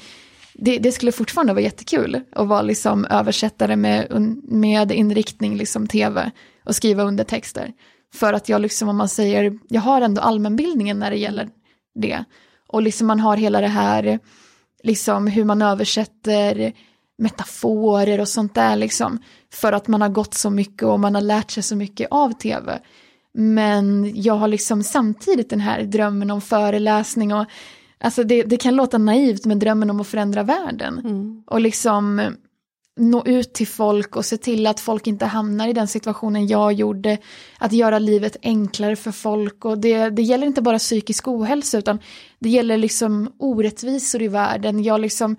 [0.61, 4.07] det, det, skulle fortfarande vara jättekul att vara liksom översättare med,
[4.43, 6.31] med inriktning liksom tv
[6.65, 7.73] och skriva undertexter.
[8.15, 11.49] För att jag liksom om man säger, jag har ändå allmänbildningen när det gäller
[11.95, 12.25] det.
[12.67, 14.19] Och liksom man har hela det här
[14.83, 16.73] liksom hur man översätter
[17.19, 19.19] metaforer och sånt där liksom.
[19.53, 22.33] För att man har gått så mycket och man har lärt sig så mycket av
[22.33, 22.81] tv.
[23.33, 27.47] Men jag har liksom samtidigt den här drömmen om föreläsning och
[28.01, 30.99] alltså det, det kan låta naivt men drömmen om att förändra världen.
[30.99, 31.43] Mm.
[31.47, 32.31] Och liksom
[33.01, 36.73] nå ut till folk och se till att folk inte hamnar i den situationen jag
[36.73, 37.19] gjorde.
[37.59, 41.99] Att göra livet enklare för folk och det, det gäller inte bara psykisk ohälsa utan
[42.39, 44.83] det gäller liksom orättvisor i världen.
[44.83, 45.37] Jag, liksom,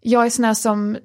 [0.00, 0.96] jag är sån här som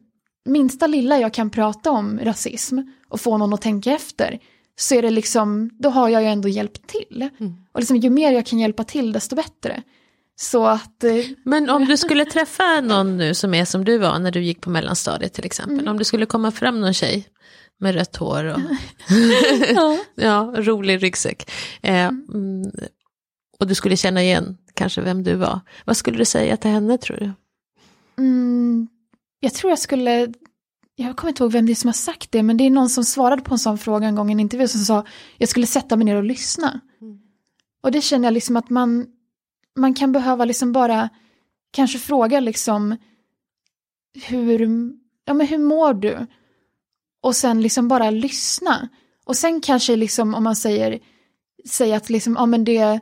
[0.46, 2.80] minsta lilla jag kan prata om rasism
[3.10, 4.40] och få någon att tänka efter
[4.76, 7.30] så är det liksom, då har jag ju ändå hjälpt till.
[7.40, 7.56] Mm.
[7.72, 9.84] Och liksom, ju mer jag kan hjälpa till desto bättre.
[10.42, 14.20] Så att, eh, Men om du skulle träffa någon nu som är som du var
[14.20, 15.80] när du gick på mellanstadiet till exempel.
[15.80, 15.88] Mm.
[15.88, 17.28] Om det skulle komma fram någon tjej
[17.80, 18.60] med rött hår och
[19.76, 19.98] ja.
[20.16, 21.52] ja, rolig ryggsäck.
[21.82, 22.72] Eh, mm.
[23.60, 25.60] och du skulle känna igen kanske vem du var.
[25.86, 27.32] Vad skulle du säga till henne tror du?
[28.18, 28.88] Mm,
[29.40, 30.34] jag tror jag skulle,
[30.96, 32.90] jag kommer inte ihåg vem det är som har sagt det, men det är någon
[32.90, 35.06] som svarade på en sån fråga en gång i en intervju som sa,
[35.38, 36.80] jag skulle sätta mig ner och lyssna.
[37.02, 37.20] Mm.
[37.84, 39.06] Och det känner jag liksom att man,
[39.80, 41.10] man kan behöva liksom bara
[41.72, 42.96] kanske fråga liksom
[44.28, 44.92] hur,
[45.26, 46.28] ja men hur mår du?
[47.22, 48.90] Och sen liksom bara lyssna.
[49.26, 51.00] Och sen kanske liksom om man säger,
[51.70, 53.00] säger att liksom, ja men det,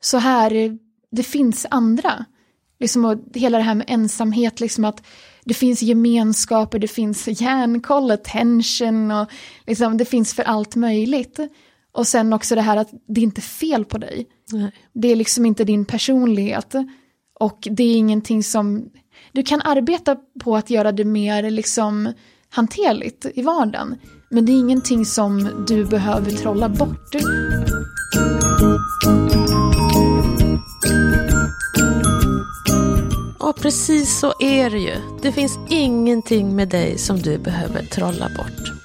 [0.00, 0.78] så här,
[1.10, 2.24] det finns andra.
[2.80, 5.06] Liksom och hela det här med ensamhet, liksom att
[5.44, 9.30] det finns gemenskaper, det finns hjärnkoll, attention och
[9.66, 11.40] liksom det finns för allt möjligt.
[11.92, 14.26] Och sen också det här att det är inte fel på dig.
[14.52, 14.72] Nej.
[14.92, 16.74] Det är liksom inte din personlighet.
[17.40, 18.90] Och det är ingenting som...
[19.32, 22.12] Du kan arbeta på att göra det mer liksom
[22.48, 23.96] hanterligt i vardagen.
[24.30, 27.14] Men det är ingenting som du behöver trolla bort.
[33.38, 34.94] Och precis så är det ju.
[35.22, 38.79] Det finns ingenting med dig som du behöver trolla bort.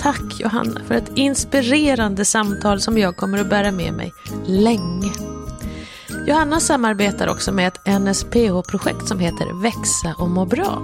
[0.00, 4.12] Tack Johanna för ett inspirerande samtal som jag kommer att bära med mig
[4.46, 5.12] länge.
[6.26, 10.82] Johanna samarbetar också med ett NSPH-projekt som heter Växa och må bra.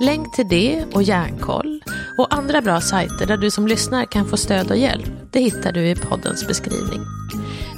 [0.00, 1.82] Länk till det och Järnkoll
[2.18, 5.72] och andra bra sajter där du som lyssnar kan få stöd och hjälp, det hittar
[5.72, 7.00] du i poddens beskrivning.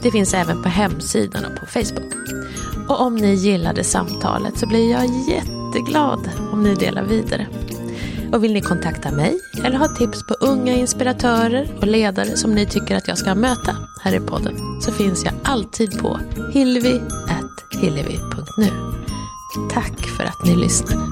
[0.03, 2.13] Det finns även på hemsidan och på Facebook.
[2.89, 7.47] Och om ni gillade samtalet så blir jag jätteglad om ni delar vidare.
[8.33, 12.67] Och vill ni kontakta mig eller ha tips på unga inspiratörer och ledare som ni
[12.67, 16.21] tycker att jag ska möta här i podden så finns jag alltid på
[16.53, 18.71] hillevi.hillevi.nu.
[19.71, 21.03] Tack för att ni lyssnade.